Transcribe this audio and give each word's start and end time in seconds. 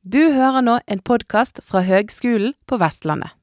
Du 0.00 0.32
hører 0.32 0.62
nå 0.64 0.78
en 0.88 1.00
podkast 1.04 1.58
fra 1.60 1.82
Høgskolen 1.84 2.54
på 2.64 2.78
Vestlandet. 2.80 3.34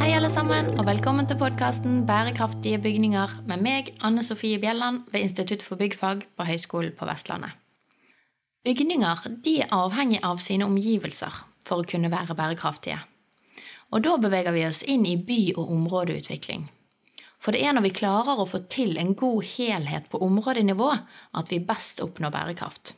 Hei, 0.00 0.06
alle 0.16 0.30
sammen, 0.32 0.70
og 0.80 0.86
velkommen 0.88 1.28
til 1.28 1.36
podkasten 1.36 2.06
'Bærekraftige 2.08 2.80
bygninger' 2.80 3.42
med 3.44 3.60
meg, 3.60 3.90
Anne 4.00 4.24
Sofie 4.24 4.56
Bjelland, 4.56 5.02
ved 5.12 5.20
Institutt 5.20 5.62
for 5.62 5.76
byggfag 5.76 6.24
på 6.36 6.46
Høgskolen 6.48 6.96
på 6.96 7.04
Vestlandet. 7.04 7.50
Bygninger 8.64 9.20
er 9.44 9.68
avhengig 9.68 10.20
av 10.22 10.38
sine 10.38 10.64
omgivelser 10.64 11.44
for 11.68 11.82
å 11.82 11.86
kunne 11.92 12.08
være 12.10 12.34
bærekraftige. 12.34 13.00
Og 13.90 14.02
da 14.02 14.16
beveger 14.16 14.52
vi 14.52 14.64
oss 14.64 14.82
inn 14.82 15.04
i 15.04 15.16
by- 15.16 15.52
og 15.58 15.70
områdeutvikling. 15.70 16.70
For 17.38 17.52
det 17.52 17.66
er 17.66 17.72
når 17.72 17.82
vi 17.82 17.98
klarer 18.00 18.40
å 18.40 18.48
få 18.48 18.64
til 18.70 18.96
en 18.96 19.14
god 19.14 19.44
helhet 19.44 20.08
på 20.08 20.22
områdenivå, 20.22 20.90
at 21.34 21.50
vi 21.50 21.58
best 21.58 22.00
oppnår 22.00 22.30
bærekraft. 22.30 22.96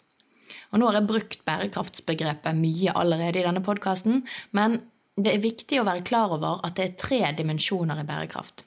Og 0.74 0.80
nå 0.82 0.88
har 0.88 0.98
jeg 0.98 1.06
brukt 1.06 1.44
bærekraftsbegrepet 1.46 2.58
mye 2.58 2.92
allerede 2.98 3.38
i 3.38 3.46
denne 3.46 3.62
podkasten, 3.62 4.24
men 4.58 4.80
det 5.14 5.30
er 5.30 5.44
viktig 5.44 5.78
å 5.78 5.86
være 5.86 6.02
klar 6.02 6.34
over 6.34 6.64
at 6.66 6.74
det 6.74 6.88
er 6.88 6.96
tre 6.98 7.20
dimensjoner 7.38 8.00
i 8.02 8.06
bærekraft. 8.08 8.64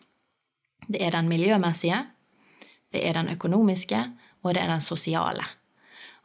Det 0.88 1.02
er 1.04 1.12
den 1.12 1.28
miljømessige, 1.28 2.00
det 2.96 3.04
er 3.04 3.18
den 3.20 3.34
økonomiske, 3.34 4.00
og 4.48 4.56
det 4.56 4.64
er 4.64 4.72
den 4.72 4.86
sosiale. 4.86 5.44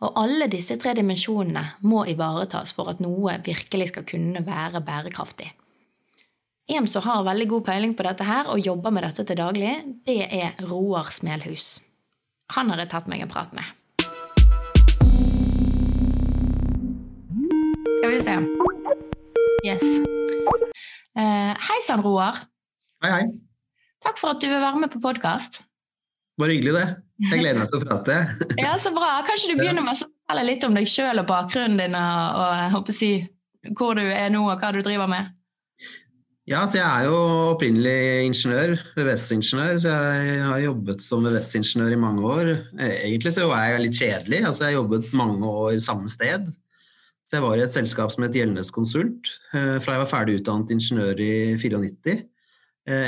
Og 0.06 0.14
alle 0.22 0.46
disse 0.50 0.76
tre 0.78 0.94
dimensjonene 0.94 1.64
må 1.82 2.04
ivaretas 2.10 2.76
for 2.78 2.90
at 2.94 3.02
noe 3.02 3.34
virkelig 3.42 3.90
skal 3.90 4.06
kunne 4.06 4.44
være 4.46 4.84
bærekraftig. 4.86 5.50
En 6.70 6.86
som 6.86 7.02
har 7.02 7.26
veldig 7.26 7.48
god 7.50 7.66
peiling 7.66 7.98
på 7.98 8.06
dette 8.06 8.26
her 8.26 8.46
og 8.54 8.62
jobber 8.62 8.94
med 8.94 9.02
dette 9.08 9.26
til 9.26 9.38
daglig, 9.38 9.74
det 10.06 10.30
er 10.30 10.54
Roar 10.70 11.10
Smelhus. 11.10 11.80
Han 12.54 12.70
har 12.70 12.78
jeg 12.84 12.94
tatt 12.94 13.10
meg 13.10 13.26
en 13.26 13.30
prat 13.32 13.50
med. 13.56 13.66
Skal 18.02 18.10
vi 18.10 18.22
se. 18.26 18.32
Yes. 19.64 19.82
Eh, 21.18 21.52
Hei 21.68 21.76
sann, 21.86 22.00
Roar. 22.02 22.34
Hei, 23.04 23.10
hei. 23.12 23.26
Takk 24.02 24.16
for 24.18 24.34
at 24.34 24.40
du 24.42 24.48
vil 24.50 24.58
være 24.58 24.80
med 24.82 24.90
på 24.90 24.98
podkast. 25.04 25.60
Bare 26.40 26.56
hyggelig, 26.56 26.72
det. 26.74 26.88
Jeg 27.28 27.44
gleder 27.44 27.60
meg 27.60 27.68
til 27.70 27.78
å 27.78 27.84
prate. 27.84 28.16
Ja, 28.64 28.72
så 28.82 28.90
bra. 28.96 29.20
Kanskje 29.28 29.52
du 29.52 29.60
begynner 29.60 29.86
med 29.86 29.94
å 29.94 30.00
fortelle 30.00 30.42
litt 30.48 30.66
om 30.66 30.74
deg 30.74 30.90
sjøl 30.90 31.22
og 31.22 31.28
bakgrunnen 31.28 31.78
din, 31.78 31.94
og, 31.94 32.74
og 32.80 32.90
si, 32.90 33.12
hvor 33.78 33.94
du 33.94 34.02
er 34.02 34.34
nå, 34.34 34.42
og 34.50 34.58
hva 34.58 34.72
du 34.74 34.80
driver 34.82 35.06
med? 35.12 35.30
Ja, 36.50 36.64
så 36.66 36.80
Jeg 36.80 36.88
er 36.88 37.06
jo 37.06 37.22
opprinnelig 37.52 38.26
ingeniør, 38.32 38.74
VVS-ingeniør, 38.98 39.78
så 39.84 39.94
jeg 40.18 40.42
har 40.48 40.64
jobbet 40.64 41.06
som 41.06 41.22
VVS-ingeniør 41.22 41.94
i 41.94 42.02
mange 42.08 42.34
år. 42.34 42.52
Egentlig 42.82 43.36
så 43.38 43.46
var 43.46 43.68
jeg 43.68 43.86
litt 43.86 44.02
kjedelig, 44.02 44.42
altså 44.50 44.66
jeg 44.66 44.72
har 44.72 44.80
jobbet 44.80 45.14
mange 45.22 45.54
år 45.62 45.78
samme 45.86 46.10
sted. 46.10 46.50
Så 47.32 47.38
Jeg 47.38 47.46
var 47.46 47.56
i 47.56 47.64
et 47.64 47.72
selskap 47.72 48.12
som 48.12 48.26
het 48.26 48.34
Gjeldnes 48.36 48.68
Konsult 48.76 49.30
fra 49.54 49.94
jeg 49.94 50.00
var 50.02 50.10
ferdig 50.10 50.34
utdannet 50.42 50.68
ingeniør 50.74 51.16
i 51.24 51.56
94, 51.56 52.18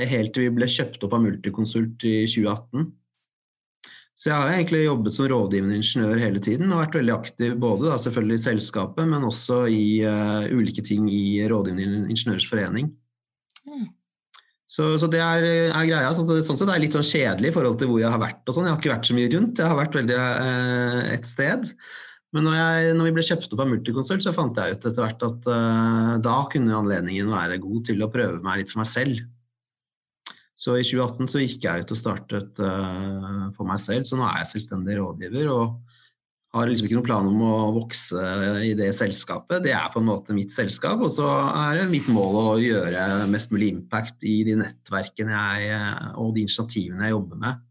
helt 0.08 0.32
til 0.32 0.46
vi 0.46 0.54
ble 0.56 0.68
kjøpt 0.72 1.04
opp 1.04 1.16
av 1.18 1.20
Multiconsult 1.26 2.06
i 2.08 2.22
2018. 2.24 2.86
Så 4.14 4.30
jeg 4.30 4.38
har 4.38 4.52
egentlig 4.52 4.84
jobbet 4.84 5.14
som 5.16 5.26
rådgivende 5.26 5.76
ingeniør 5.80 6.20
hele 6.22 6.40
tiden 6.42 6.70
og 6.70 6.84
vært 6.84 6.96
veldig 7.00 7.14
aktiv 7.16 7.56
både 7.60 7.90
da, 7.90 7.98
selvfølgelig 7.98 8.38
i 8.38 8.44
selskapet, 8.44 9.10
men 9.10 9.26
også 9.26 9.64
i 9.66 9.84
uh, 10.06 10.46
ulike 10.54 10.84
ting 10.86 11.08
i 11.10 11.42
Rådgivende 11.50 12.06
ingeniørers 12.14 12.46
forening. 12.48 12.92
Så, 14.64 14.94
så, 14.98 15.08
det 15.10 15.20
er, 15.20 15.44
er 15.66 15.88
greia. 15.90 16.14
Så, 16.14 16.24
sånn 16.46 16.56
sett 16.56 16.68
er 16.70 16.78
det 16.78 16.86
litt 16.86 16.96
sånn 16.96 17.06
kjedelig 17.06 17.50
i 17.50 17.54
forhold 17.54 17.76
til 17.82 17.90
hvor 17.90 18.00
jeg 18.00 18.14
har 18.14 18.22
vært. 18.22 18.40
og 18.46 18.56
sånn. 18.56 18.68
Jeg 18.68 18.76
har 18.76 18.80
ikke 18.80 18.94
vært 18.94 19.10
så 19.10 19.18
mye 19.18 19.32
rundt, 19.34 19.60
jeg 19.60 19.72
har 19.72 19.80
vært 19.82 19.98
veldig 19.98 20.18
uh, 20.22 21.00
et 21.10 21.28
sted. 21.28 21.74
Men 22.34 22.48
når, 22.48 22.56
jeg, 22.58 22.94
når, 22.98 23.06
vi 23.06 23.14
ble 23.14 23.24
kjøpt 23.28 23.52
opp 23.54 23.62
av 23.62 23.70
Multiconsult, 23.70 24.24
så 24.24 24.34
fant 24.34 24.58
jeg 24.58 24.74
ut 24.74 24.86
etter 24.88 25.04
hvert 25.04 25.22
at 25.22 25.46
uh, 25.46 26.14
da 26.22 26.36
kunne 26.50 26.74
anledningen 26.74 27.30
være 27.30 27.60
god 27.62 27.84
til 27.86 28.02
å 28.02 28.10
prøve 28.10 28.42
meg 28.42 28.60
litt 28.60 28.72
for 28.72 28.82
meg 28.82 28.90
selv. 28.90 29.20
Så 30.58 30.74
i 30.78 30.86
2018 30.86 31.30
så 31.30 31.42
gikk 31.42 31.66
jeg 31.66 31.84
ut 31.84 31.92
og 31.94 32.00
startet 32.00 32.62
uh, 32.62 33.50
for 33.54 33.68
meg 33.68 33.78
selv, 33.82 34.06
så 34.08 34.18
nå 34.18 34.26
er 34.26 34.42
jeg 34.42 34.54
selvstendig 34.56 34.98
rådgiver. 34.98 35.52
og 35.54 35.94
har 36.54 36.70
liksom 36.70 36.86
ikke 36.86 36.98
noen 37.00 37.06
plan 37.08 37.26
om 37.26 37.40
å 37.42 37.54
vokse 37.74 38.20
i 38.62 38.74
det 38.78 38.92
selskapet. 38.94 39.64
Det 39.64 39.72
er 39.74 39.88
på 39.90 39.98
en 39.98 40.06
måte 40.06 40.36
mitt 40.36 40.54
selskap, 40.54 41.00
og 41.02 41.10
så 41.10 41.26
er 41.50 41.80
det 41.80 41.88
mitt 41.90 42.06
mål 42.14 42.38
å 42.38 42.58
gjøre 42.62 43.26
mest 43.30 43.50
mulig 43.54 43.72
impact 43.74 44.22
i 44.28 44.36
de 44.46 44.54
nettverkene 44.60 45.34
jeg, 45.34 45.80
og 46.22 46.30
de 46.36 46.44
initiativene 46.44 47.08
jeg 47.08 47.16
jobber 47.16 47.40
med. 47.42 47.64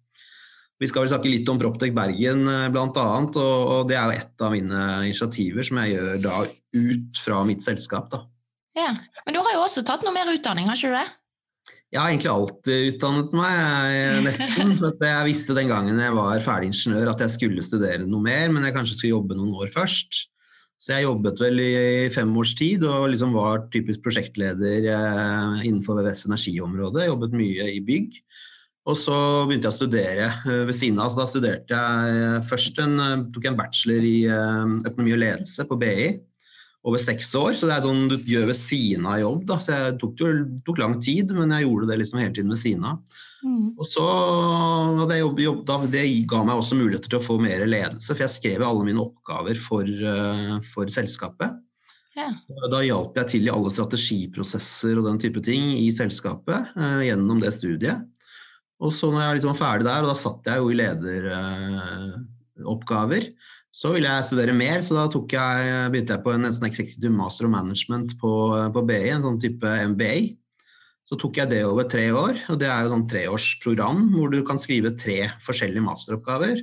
Vi 0.82 0.90
skal 0.90 1.06
vel 1.06 1.12
snakke 1.14 1.30
litt 1.32 1.50
om 1.52 1.60
Proptech 1.62 1.94
Bergen 1.96 2.44
bl.a., 2.74 2.86
og, 2.90 3.40
og 3.40 3.90
det 3.90 3.98
er 3.98 4.10
jo 4.10 4.20
et 4.20 4.44
av 4.44 4.54
mine 4.56 4.86
initiativer 5.06 5.66
som 5.66 5.80
jeg 5.84 5.94
gjør 5.96 6.24
da 6.24 6.44
ut 6.50 7.22
fra 7.24 7.44
mitt 7.48 7.64
selskap. 7.64 8.10
Da. 8.12 8.24
Ja, 8.78 8.90
Men 9.26 9.38
du 9.38 9.44
har 9.46 9.54
jo 9.56 9.68
også 9.68 9.86
tatt 9.86 10.04
noe 10.06 10.16
mer 10.16 10.32
utdanning, 10.34 10.68
har 10.68 10.80
ikke 10.80 10.92
du 10.92 10.98
det? 10.98 11.10
Jeg 11.94 12.02
har 12.02 12.10
egentlig 12.10 12.32
alltid 12.32 12.88
utdannet 12.90 13.34
meg, 13.38 13.98
nesten. 14.26 14.72
For 14.82 15.06
jeg 15.06 15.28
visste 15.28 15.54
den 15.54 15.70
gangen 15.70 16.00
jeg 16.02 16.16
var 16.18 16.42
ferdig 16.42 16.72
ingeniør 16.72 17.12
at 17.12 17.22
jeg 17.22 17.34
skulle 17.36 17.66
studere 17.66 18.08
noe 18.10 18.26
mer, 18.26 18.48
men 18.50 18.66
jeg 18.66 18.74
kanskje 18.74 18.98
skulle 18.98 19.20
jobbe 19.20 19.38
noen 19.38 19.54
år 19.62 19.70
først. 19.76 20.24
Så 20.82 20.96
jeg 20.96 21.06
jobbet 21.06 21.38
vel 21.40 21.62
i 21.62 22.10
fem 22.12 22.34
års 22.42 22.56
tid 22.58 22.82
og 22.90 23.12
liksom 23.14 23.36
var 23.38 23.68
typisk 23.72 24.02
prosjektleder 24.04 24.90
innenfor 25.62 26.02
VVS 26.02 26.26
energiområdet. 26.32 27.06
Jobbet 27.08 27.38
mye 27.38 27.70
i 27.76 27.78
bygg. 27.86 28.18
Og 28.84 28.98
så 29.00 29.16
begynte 29.48 29.70
jeg 29.70 29.72
å 29.72 29.78
studere 29.78 30.28
ved 30.68 30.76
siden 30.76 31.00
av. 31.00 31.12
Så 31.14 31.22
da 31.22 31.28
studerte 31.30 31.80
jeg 31.80 32.44
først 32.50 32.82
en, 32.84 32.98
tok 33.32 33.46
jeg 33.46 33.54
en 33.54 33.60
bachelor 33.60 34.08
i 34.08 34.18
økonomi 34.28 35.16
og 35.16 35.22
ledelse 35.24 35.66
på 35.70 35.80
BI 35.80 36.08
over 36.84 37.00
seks 37.00 37.30
år, 37.40 37.54
så 37.56 37.68
det 37.70 37.78
er 37.78 37.84
sånn 37.86 38.10
du 38.12 38.18
gjør 38.28 38.50
ved 38.50 38.58
siden 38.60 39.06
av 39.08 39.22
jobb. 39.22 39.44
Da. 39.48 39.56
Så 39.64 39.72
jeg 39.72 39.94
tok, 40.02 40.20
jo, 40.20 40.32
tok 40.68 40.82
lang 40.82 40.98
tid, 41.04 41.32
men 41.36 41.54
jeg 41.56 41.64
gjorde 41.64 41.88
det 41.90 42.00
liksom 42.02 42.20
hele 42.20 42.34
tiden 42.36 42.52
ved 42.52 42.60
siden 42.60 42.88
av. 42.90 43.20
Mm. 43.44 43.70
Og 43.78 43.88
så 43.88 44.08
det, 45.08 45.20
jobb, 45.22 45.40
jobb, 45.46 45.62
da, 45.68 45.78
det 45.96 46.04
ga 46.32 46.42
meg 46.48 46.60
også 46.60 46.80
muligheter 46.80 47.12
til 47.12 47.22
å 47.22 47.24
få 47.24 47.38
mer 47.44 47.64
ledelse, 47.68 48.12
for 48.12 48.26
jeg 48.26 48.36
skrev 48.36 48.66
alle 48.68 48.88
mine 48.88 49.04
oppgaver 49.04 49.60
for, 49.60 49.88
for 50.74 50.92
selskapet. 50.92 51.56
Ja. 52.14 52.28
Da 52.70 52.84
hjalp 52.86 53.16
jeg 53.18 53.32
til 53.32 53.48
i 53.48 53.54
alle 53.54 53.72
strategiprosesser 53.74 55.00
og 55.00 55.08
den 55.08 55.24
type 55.24 55.42
ting 55.42 55.72
i 55.80 55.88
selskapet 55.96 56.76
gjennom 57.08 57.40
det 57.42 57.56
studiet. 57.56 58.04
Og 58.84 58.92
så 58.92 59.08
når 59.12 59.22
jeg 59.24 59.34
liksom 59.38 59.54
var 59.54 59.62
ferdig 59.62 59.86
der, 59.88 60.02
og 60.04 60.10
da 60.12 60.16
satt 60.20 60.48
jeg 60.50 60.58
jo 60.60 60.66
i 60.70 60.80
lederoppgaver, 60.80 63.24
uh, 63.30 63.34
så 63.74 63.88
ville 63.96 64.10
jeg 64.10 64.28
studere 64.28 64.54
mer, 64.54 64.80
så 64.86 64.92
da 65.00 65.06
jeg, 65.10 65.90
begynte 65.94 66.14
jeg 66.14 66.24
på 66.26 66.32
en, 66.36 66.44
en 66.46 66.54
sånn 66.54 66.70
Executive 66.70 67.16
Master 67.16 67.46
of 67.48 67.52
Management 67.56 68.10
på, 68.22 68.32
på 68.76 68.82
BI, 68.86 69.10
en 69.10 69.26
sånn 69.26 69.42
type 69.42 69.68
MBA. 69.96 70.18
Så 71.10 71.14
tok 71.20 71.34
jeg 71.42 71.48
det 71.52 71.64
over 71.66 71.84
tre 71.90 72.06
år, 72.16 72.34
og 72.54 72.58
det 72.62 72.70
er 72.70 72.80
jo 72.84 72.94
sånn 72.94 73.12
treårsprogram 73.12 74.00
hvor 74.14 74.28
du 74.32 74.40
kan 74.48 74.60
skrive 74.62 74.98
tre 75.00 75.20
forskjellige 75.44 75.88
masteroppgaver. 75.88 76.56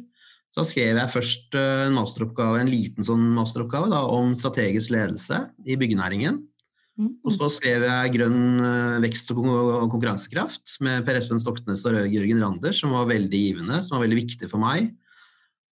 Så 0.50 0.56
da 0.62 0.66
skrev 0.66 0.98
jeg 0.98 1.12
først 1.12 1.54
en 1.58 1.94
masteroppgave, 1.98 2.60
en 2.62 2.70
liten 2.70 3.02
sånn 3.06 3.24
masteroppgave 3.36 3.88
da, 3.92 4.00
om 4.10 4.34
strategisk 4.38 4.88
ledelse 4.94 5.36
i 5.66 5.76
byggenæringen. 5.78 6.36
Mm. 7.00 7.12
Og 7.24 7.32
så 7.32 7.48
skrev 7.56 7.84
jeg 7.86 8.14
grønn 8.18 8.60
vekst 9.00 9.30
og 9.32 9.38
konkurransekraft 9.88 10.76
med 10.84 11.06
Per 11.06 11.16
Espen 11.16 11.40
Stoknes 11.40 11.86
og 11.88 11.96
Jørgen 12.12 12.42
Rander, 12.44 12.74
som 12.76 12.92
var 12.92 13.08
veldig 13.08 13.40
givende, 13.40 13.80
som 13.82 13.96
var 13.96 14.04
veldig 14.04 14.18
viktig 14.20 14.50
for 14.50 14.60
meg. 14.60 14.90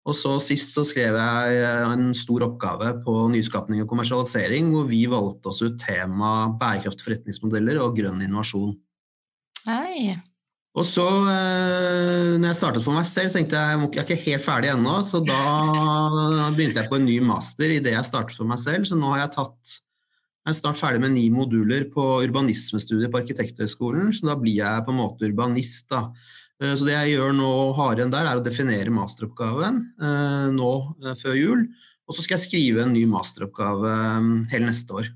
Og 0.09 0.15
så 0.17 0.31
Sist 0.41 0.73
så 0.73 0.81
skrev 0.87 1.17
jeg 1.19 1.57
en 1.85 2.09
stor 2.17 2.47
oppgave 2.47 2.95
på 3.03 3.13
nyskapning 3.33 3.83
og 3.83 3.89
kommersialisering, 3.91 4.71
hvor 4.73 4.87
vi 4.89 5.03
valgte 5.11 5.51
oss 5.51 5.61
ut 5.61 5.77
tema 5.81 6.49
bærekraftige 6.57 7.05
forretningsmodeller 7.05 7.81
og 7.83 7.99
grønn 7.99 8.23
innovasjon. 8.25 8.73
Hei. 9.67 10.15
Og 10.77 10.85
så, 10.87 11.03
når 12.39 12.47
jeg 12.47 12.57
startet 12.57 12.85
for 12.85 12.95
meg 12.95 13.05
selv, 13.09 13.33
tenkte 13.33 13.59
jeg 13.59 13.77
jeg 13.83 14.01
er 14.01 14.07
ikke 14.07 14.23
helt 14.23 14.45
ferdig 14.45 14.71
ennå, 14.71 14.95
så 15.05 15.19
da 15.25 15.39
begynte 16.55 16.79
jeg 16.79 16.89
på 16.89 16.97
en 16.97 17.07
ny 17.09 17.19
master 17.25 17.73
i 17.75 17.81
det 17.83 17.93
jeg 17.97 18.07
startet 18.07 18.37
for 18.39 18.49
meg 18.49 18.61
selv. 18.61 18.87
Så 18.87 18.97
nå 18.97 19.11
har 19.13 19.25
jeg 19.25 19.35
tatt 19.35 19.75
jeg 20.47 20.53
er 20.53 20.57
snart 20.57 20.79
ferdig 20.79 21.01
med 21.03 21.13
ni 21.13 21.25
moduler 21.33 21.83
på 21.91 22.03
urbanismestudiet 22.23 23.11
på 23.11 23.19
Arkitekthøgskolen, 23.19 24.13
så 24.15 24.31
da 24.31 24.37
blir 24.39 24.61
jeg 24.61 24.85
på 24.85 24.93
en 24.93 25.01
måte 25.01 25.27
urbanist. 25.27 25.89
da. 25.91 26.07
Så 26.59 26.87
det 26.87 26.95
jeg 26.95 27.13
gjør 27.15 27.35
nå 27.37 27.51
hardere 27.77 28.11
der, 28.11 28.27
er 28.27 28.39
å 28.39 28.43
definere 28.43 28.91
masteroppgaven 28.91 29.77
eh, 29.95 30.47
nå 30.51 30.71
eh, 31.05 31.15
før 31.15 31.37
jul. 31.37 31.61
Og 32.09 32.15
så 32.15 32.25
skal 32.25 32.35
jeg 32.35 32.45
skrive 32.47 32.83
en 32.83 32.91
ny 32.95 33.05
masteroppgave 33.07 33.93
hele 34.51 34.67
neste 34.67 34.95
år. 34.97 35.11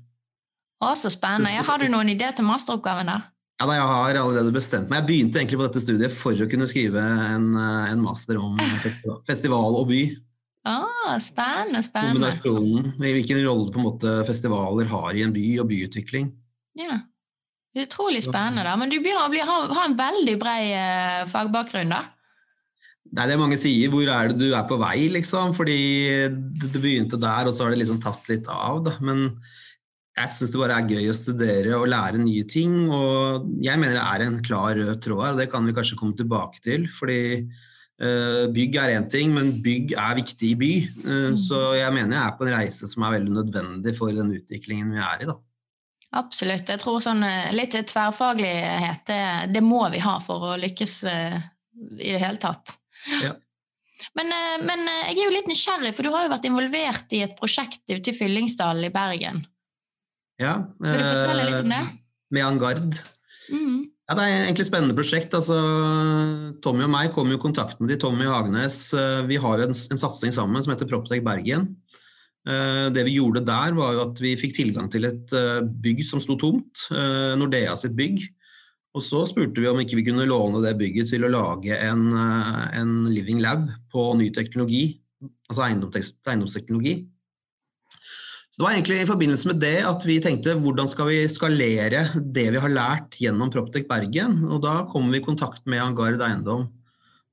Å, 0.84 0.92
så 0.96 1.10
spennende. 1.12 1.64
Har 1.66 1.82
du 1.82 1.88
noen 1.90 2.12
idé 2.12 2.30
til 2.36 2.46
masteroppgaven, 2.46 3.10
da? 3.10 3.18
Ja, 3.58 3.66
da, 3.66 3.74
Jeg 3.76 3.88
har 3.90 4.20
allerede 4.20 4.54
bestemt 4.54 4.88
meg. 4.90 5.02
Jeg 5.02 5.08
begynte 5.08 5.40
egentlig 5.40 5.58
på 5.58 5.66
dette 5.66 5.82
studiet 5.82 6.14
for 6.14 6.38
å 6.38 6.48
kunne 6.50 6.68
skrive 6.70 7.02
en, 7.02 7.50
en 7.58 8.04
master 8.04 8.38
om 8.40 8.56
festival 9.28 9.80
og 9.80 9.88
by. 9.90 10.04
Ah, 10.64 11.18
spennende, 11.20 11.82
spennende. 11.84 12.38
Kombinasjonen. 12.40 12.94
Hvilken 12.96 13.42
rolle 13.44 13.82
måte 13.84 14.14
festivaler 14.24 14.88
har 14.88 15.12
i 15.12 15.24
en 15.26 15.34
by 15.34 15.44
og 15.60 15.68
byutvikling. 15.68 16.30
Ja. 16.80 17.02
Utrolig 17.74 18.22
spennende. 18.24 18.64
da, 18.64 18.76
Men 18.78 18.92
du 18.92 19.00
begynner 19.02 19.26
å 19.26 19.32
bli, 19.32 19.42
ha, 19.44 19.56
ha, 19.68 19.84
en 19.88 19.96
veldig 19.98 20.36
bred 20.40 20.70
eh, 20.78 21.24
fagbakgrunn, 21.30 21.92
da? 21.92 22.04
Nei, 23.14 23.26
Det 23.26 23.34
er 23.34 23.42
mange 23.42 23.58
sier. 23.60 23.90
Hvor 23.92 24.08
er 24.08 24.30
det 24.30 24.38
du 24.40 24.54
er 24.54 24.64
på 24.70 24.78
vei, 24.80 25.08
liksom? 25.12 25.52
Fordi 25.58 25.78
det 26.32 26.80
begynte 26.80 27.20
der, 27.20 27.50
og 27.50 27.54
så 27.54 27.66
har 27.66 27.74
det 27.74 27.82
liksom 27.82 28.00
tatt 28.02 28.30
litt 28.30 28.48
av. 28.48 28.80
Da. 28.86 28.96
Men 29.04 29.26
jeg 30.14 30.30
syns 30.30 30.54
det 30.54 30.62
bare 30.62 30.78
er 30.78 30.90
gøy 30.94 31.10
å 31.10 31.18
studere 31.18 31.76
og 31.76 31.90
lære 31.90 32.22
nye 32.22 32.46
ting. 32.48 32.86
Og 32.88 33.50
jeg 33.66 33.82
mener 33.82 33.98
det 33.98 34.06
er 34.06 34.26
en 34.28 34.40
klar 34.46 34.78
rød 34.78 34.96
tråd 35.04 35.24
her, 35.26 35.36
og 35.36 35.42
det 35.42 35.50
kan 35.52 35.66
vi 35.66 35.76
kanskje 35.76 35.98
komme 36.00 36.16
tilbake 36.18 36.62
til. 36.64 36.88
Fordi 36.94 37.20
bygg 37.94 38.74
er 38.80 38.90
én 38.96 39.04
ting, 39.06 39.30
men 39.36 39.52
bygg 39.62 39.92
er 39.94 40.16
viktig 40.18 40.48
i 40.50 40.56
by. 40.58 40.70
Uh, 41.04 41.10
mm. 41.30 41.36
Så 41.38 41.60
jeg 41.78 41.94
mener 41.94 42.16
jeg 42.16 42.24
er 42.24 42.38
på 42.38 42.46
en 42.46 42.54
reise 42.56 42.88
som 42.90 43.04
er 43.06 43.14
veldig 43.20 43.34
nødvendig 43.36 43.94
for 43.94 44.10
den 44.14 44.32
utviklingen 44.34 44.90
vi 44.96 44.98
er 44.98 45.22
i, 45.22 45.28
da. 45.30 45.36
Absolutt. 46.14 46.68
Jeg 46.70 46.78
tror 46.78 47.00
sånn 47.02 47.24
eh, 47.26 47.50
litt 47.54 47.74
tverrfaglighet, 47.90 49.02
det, 49.08 49.22
det 49.54 49.62
må 49.66 49.82
vi 49.90 50.02
ha 50.02 50.18
for 50.22 50.52
å 50.52 50.58
lykkes 50.62 50.92
i 51.08 52.12
det 52.12 52.20
hele 52.22 52.38
tatt. 52.42 52.76
Ja. 53.22 53.32
Men, 54.18 54.30
eh, 54.32 54.60
men, 54.62 54.84
eh, 54.86 55.10
jeg 55.10 55.18
er 55.18 55.24
jo 55.24 55.34
litt 55.34 55.50
nysgjerrig, 55.50 55.94
for 55.96 56.06
du 56.06 56.12
har 56.14 56.26
jo 56.26 56.34
vært 56.34 56.46
involvert 56.48 57.16
i 57.16 57.24
et 57.26 57.34
prosjekt 57.38 57.82
ute 57.90 58.12
i 58.12 58.16
Fyllingsdalen 58.16 58.86
i 58.86 58.92
Bergen. 58.94 59.42
Ja. 60.40 60.56
Vil 60.82 60.98
du 60.98 61.02
fortelle 61.02 61.48
litt 61.48 61.62
om 61.62 61.74
det? 61.74 61.82
Med 62.34 62.46
Angard. 62.46 63.00
Mm. 63.50 63.82
Ja, 64.04 64.14
Det 64.14 64.24
er 64.24 64.42
egentlig 64.44 64.66
et 64.66 64.68
spennende 64.68 64.96
prosjekt. 64.96 65.32
Altså, 65.32 65.56
Tommy 66.64 66.84
og 66.84 66.92
meg 66.92 67.12
kom 67.14 67.32
i 67.32 67.40
kontakt 67.40 67.80
med 67.80 67.88
de. 67.88 67.96
Tommy 67.96 68.26
Hagenes. 68.28 68.90
Vi 69.28 69.38
har 69.40 69.58
jo 69.58 69.68
en, 69.70 69.72
en 69.72 70.00
satsing 70.00 70.34
sammen 70.36 70.60
som 70.62 70.74
heter 70.74 70.90
Proptech 70.90 71.24
Bergen. 71.24 71.70
Det 72.44 73.04
vi 73.06 73.14
gjorde 73.16 73.40
der, 73.48 73.72
var 73.72 73.94
jo 73.96 74.02
at 74.02 74.20
vi 74.20 74.34
fikk 74.36 74.58
tilgang 74.58 74.90
til 74.92 75.08
et 75.08 75.32
bygg 75.80 76.04
som 76.04 76.20
sto 76.20 76.36
tomt. 76.36 76.84
Nordea 76.92 77.72
sitt 77.80 77.96
bygg. 77.96 78.20
Og 78.94 79.02
så 79.02 79.24
spurte 79.26 79.58
vi 79.58 79.66
om 79.66 79.80
ikke 79.82 79.98
vi 79.98 80.06
kunne 80.06 80.26
låne 80.28 80.60
det 80.62 80.76
bygget 80.78 81.10
til 81.10 81.26
å 81.26 81.32
lage 81.32 81.74
en, 81.74 82.06
eh, 82.14 82.78
en 82.78 82.92
living 83.10 83.40
lab 83.42 83.66
på 83.90 84.12
ny 84.18 84.30
teknologi, 84.30 85.00
altså 85.50 85.66
eiendomsteknologi. 85.66 86.94
Så 88.54 88.60
Det 88.60 88.66
var 88.68 88.74
egentlig 88.76 88.96
i 89.02 89.06
forbindelse 89.08 89.48
med 89.50 89.56
det 89.58 89.76
at 89.82 90.04
vi 90.06 90.20
tenkte 90.22 90.52
hvordan 90.62 90.86
skal 90.86 91.08
vi 91.08 91.16
skalere 91.26 92.04
det 92.22 92.44
vi 92.54 92.60
har 92.62 92.70
lært 92.70 93.16
gjennom 93.18 93.50
Proptech 93.50 93.88
Bergen. 93.88 94.44
Og 94.46 94.60
da 94.62 94.84
kom 94.92 95.08
vi 95.10 95.18
i 95.18 95.24
kontakt 95.24 95.64
med 95.66 95.82
Angard 95.82 96.22
Eiendom. 96.22 96.68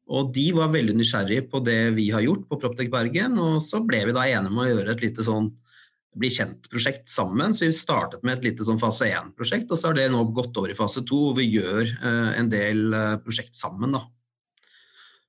Og 0.09 0.31
de 0.33 0.47
var 0.57 0.71
veldig 0.73 0.95
nysgjerrige 0.97 1.43
på 1.51 1.61
det 1.61 1.93
vi 1.93 2.07
har 2.09 2.25
gjort 2.25 2.47
på 2.49 2.57
Proptech 2.63 2.89
Bergen. 2.89 3.37
Og 3.37 3.59
så 3.61 3.83
ble 3.85 3.99
vi 4.09 4.15
da 4.17 4.25
enige 4.25 4.49
om 4.49 4.63
å 4.63 4.65
gjøre 4.65 4.95
et 4.95 5.03
lite 5.05 5.27
sånn 5.27 5.51
bli 6.17 6.31
kjent-prosjekt 6.33 7.05
sammen. 7.13 7.53
Så 7.53 7.67
vi 7.67 7.75
startet 7.77 8.25
med 8.25 8.39
et 8.39 8.49
lite 8.49 8.65
sånn 8.65 8.81
fase 8.81 9.11
1-prosjekt, 9.13 9.69
og 9.69 9.77
så 9.77 9.91
har 9.91 10.01
det 10.01 10.09
nå 10.09 10.23
gått 10.33 10.57
over 10.57 10.73
i 10.73 10.79
fase 10.79 11.05
2, 11.05 11.21
hvor 11.27 11.37
vi 11.37 11.51
gjør 11.51 11.85
uh, 12.01 12.33
en 12.33 12.49
del 12.49 12.87
uh, 12.97 13.21
prosjekt 13.21 13.53
sammen. 13.61 13.93
Da. 13.93 14.07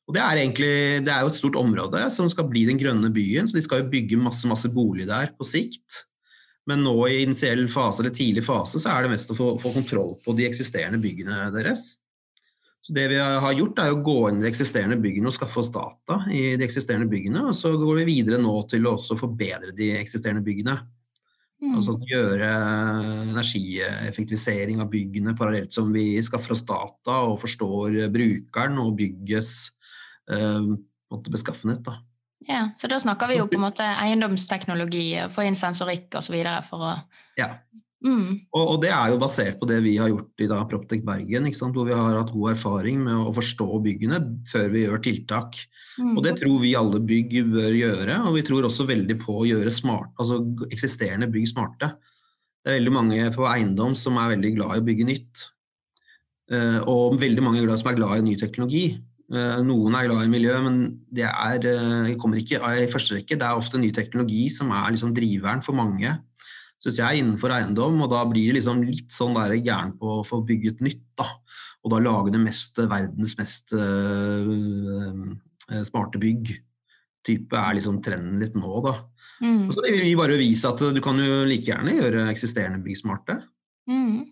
Og 0.08 0.16
det 0.16 0.22
er, 0.22 0.40
egentlig, 0.40 0.72
det 1.06 1.12
er 1.14 1.22
jo 1.22 1.30
et 1.30 1.38
stort 1.38 1.56
område 1.60 2.00
som 2.10 2.28
skal 2.30 2.48
bli 2.50 2.64
den 2.68 2.80
grønne 2.80 3.12
byen, 3.14 3.46
så 3.48 3.56
de 3.56 3.62
skal 3.64 3.84
jo 3.84 3.92
bygge 3.92 4.18
masse, 4.18 4.48
masse 4.50 4.70
bolig 4.74 5.06
der 5.08 5.30
på 5.38 5.46
sikt. 5.46 6.02
Men 6.66 6.84
nå 6.86 6.94
i 7.08 7.22
initiell 7.24 7.64
fase 7.70 8.02
eller 8.02 8.14
tidlig 8.14 8.44
fase 8.46 8.78
så 8.82 8.92
er 8.92 9.04
det 9.04 9.12
mest 9.14 9.30
å 9.32 9.36
få, 9.38 9.48
få 9.62 9.72
kontroll 9.74 10.14
på 10.22 10.34
de 10.38 10.46
eksisterende 10.46 11.00
byggene 11.02 11.48
deres. 11.54 11.96
Så 12.82 12.94
Det 12.94 13.04
vi 13.12 13.18
har 13.18 13.54
gjort, 13.54 13.78
er 13.78 13.92
å 13.94 14.00
gå 14.02 14.16
inn 14.28 14.40
i 14.40 14.42
de 14.42 14.50
eksisterende 14.50 14.98
byggene 14.98 15.30
og 15.30 15.36
skaffe 15.36 15.60
oss 15.62 15.70
data 15.70 16.16
i 16.34 16.56
de 16.58 16.66
eksisterende 16.66 17.06
byggene. 17.10 17.44
Og 17.46 17.54
så 17.54 17.70
går 17.78 18.00
vi 18.00 18.08
videre 18.08 18.40
nå 18.42 18.56
til 18.70 18.88
å 18.88 18.96
også 18.96 19.14
forbedre 19.20 19.70
de 19.76 19.92
eksisterende 20.00 20.42
byggene. 20.42 20.80
Mm. 21.62 21.76
Altså 21.78 21.94
gjøre 22.10 22.48
energieffektivisering 23.28 24.82
av 24.82 24.90
byggene 24.90 25.36
parallelt 25.38 25.70
som 25.70 25.94
vi 25.94 26.16
skaffer 26.26 26.56
oss 26.56 26.64
data 26.66 27.20
og 27.28 27.38
forstår 27.44 28.00
brukeren 28.10 28.80
og 28.82 28.96
byggets 28.98 29.52
eh, 29.68 29.81
beskaffenhet. 31.32 31.82
Da. 31.86 31.98
Ja, 32.48 32.70
Så 32.76 32.88
da 32.88 33.00
snakker 33.00 33.28
vi 33.30 33.38
jo 33.38 33.48
på 33.50 33.58
en 33.58 33.66
måte 33.66 33.86
eiendomsteknologi, 33.86 35.06
få 35.30 35.46
inn 35.46 35.58
sensorikk 35.58 36.14
osv. 36.18 36.38
for 36.68 36.88
å 36.88 36.94
ja. 37.38 37.54
Mm. 38.02 38.48
Og, 38.50 38.62
og, 38.62 38.76
det 38.82 38.90
er 38.90 39.12
jo 39.12 39.18
basert 39.22 39.60
på 39.60 39.66
det 39.70 39.78
vi 39.84 39.92
har 40.00 40.10
gjort 40.10 40.42
i 40.42 40.48
da 40.50 40.58
Proptech 40.66 41.04
Bergen, 41.06 41.46
hvor 41.46 41.86
vi 41.86 41.94
har 41.94 42.16
hatt 42.18 42.32
god 42.34 42.56
erfaring 42.56 42.98
med 43.04 43.14
å 43.14 43.34
forstå 43.36 43.78
byggene 43.84 44.18
før 44.50 44.72
vi 44.74 44.82
gjør 44.82 45.02
tiltak. 45.04 45.60
Mm. 46.00 46.16
Og 46.16 46.22
det 46.26 46.32
tror 46.40 46.58
vi 46.64 46.74
alle 46.78 46.98
bygg 46.98 47.36
bør 47.52 47.78
gjøre, 47.78 48.18
og 48.26 48.34
vi 48.38 48.44
tror 48.48 48.66
også 48.66 48.88
veldig 48.90 49.18
på 49.22 49.36
å 49.42 49.46
gjøre 49.46 49.70
smart, 49.70 50.10
altså 50.18 50.40
eksisterende 50.72 51.30
bygg 51.30 51.52
smarte. 51.52 51.92
Det 52.62 52.72
er 52.72 52.80
veldig 52.80 52.94
mange 52.94 53.30
på 53.34 53.46
eiendom 53.50 53.94
som 53.98 54.18
er 54.18 54.34
veldig 54.34 54.52
glad 54.58 54.74
i 54.76 54.82
å 54.82 54.86
bygge 54.90 55.06
nytt. 55.06 55.46
Uh, 56.52 56.82
og 56.90 57.16
veldig 57.22 57.42
mange 57.42 57.78
som 57.78 57.88
er 57.90 57.96
glad 57.96 58.18
i 58.18 58.26
ny 58.26 58.34
teknologi. 58.38 58.84
Uh, 59.32 59.62
noen 59.64 59.94
er 59.96 60.10
glad 60.10 60.26
i 60.26 60.32
miljø, 60.32 60.58
men 60.60 60.82
det 61.08 61.24
er, 61.24 61.64
uh, 61.64 62.10
kommer 62.20 62.40
ikke 62.40 62.60
i 62.60 62.90
første 62.92 63.16
rekke. 63.16 63.38
Det 63.40 63.48
er 63.48 63.56
ofte 63.56 63.80
ny 63.80 63.88
teknologi 63.94 64.44
som 64.52 64.72
er 64.76 64.92
liksom 64.92 65.14
driveren 65.16 65.64
for 65.64 65.76
mange 65.78 66.18
syns 66.82 66.98
jeg, 66.98 67.22
innenfor 67.22 67.54
eiendom. 67.54 68.00
Og 68.04 68.10
da 68.12 68.24
blir 68.28 68.50
det 68.50 68.60
liksom 68.60 68.82
litt 68.86 69.14
sånn 69.14 69.36
der 69.36 69.54
gæren 69.60 69.94
på 69.98 70.18
å 70.18 70.26
få 70.26 70.42
bygget 70.46 70.82
nytt. 70.84 71.04
da, 71.18 71.28
Og 71.84 71.94
da 71.94 72.02
lage 72.02 72.34
det 72.34 72.42
mest, 72.42 72.78
verdens 72.90 73.36
mest 73.38 73.74
uh, 73.76 75.22
smarte 75.86 76.20
bygg. 76.22 76.52
Type 77.22 77.54
er 77.58 77.78
liksom 77.78 78.00
trenden 78.02 78.40
litt 78.42 78.58
nå, 78.58 78.74
da. 78.82 78.96
Mm. 79.42 79.68
Og 79.68 79.74
så 79.74 79.84
vil 79.86 80.02
vi 80.02 80.18
bare 80.18 80.38
vise 80.38 80.70
at 80.70 80.82
du 80.94 81.00
kan 81.02 81.18
jo 81.18 81.42
like 81.46 81.70
gjerne 81.70 81.94
gjøre 81.96 82.28
eksisterende 82.30 82.82
bygg 82.82 82.98
smarte. 82.98 83.38
Mm. 83.90 84.31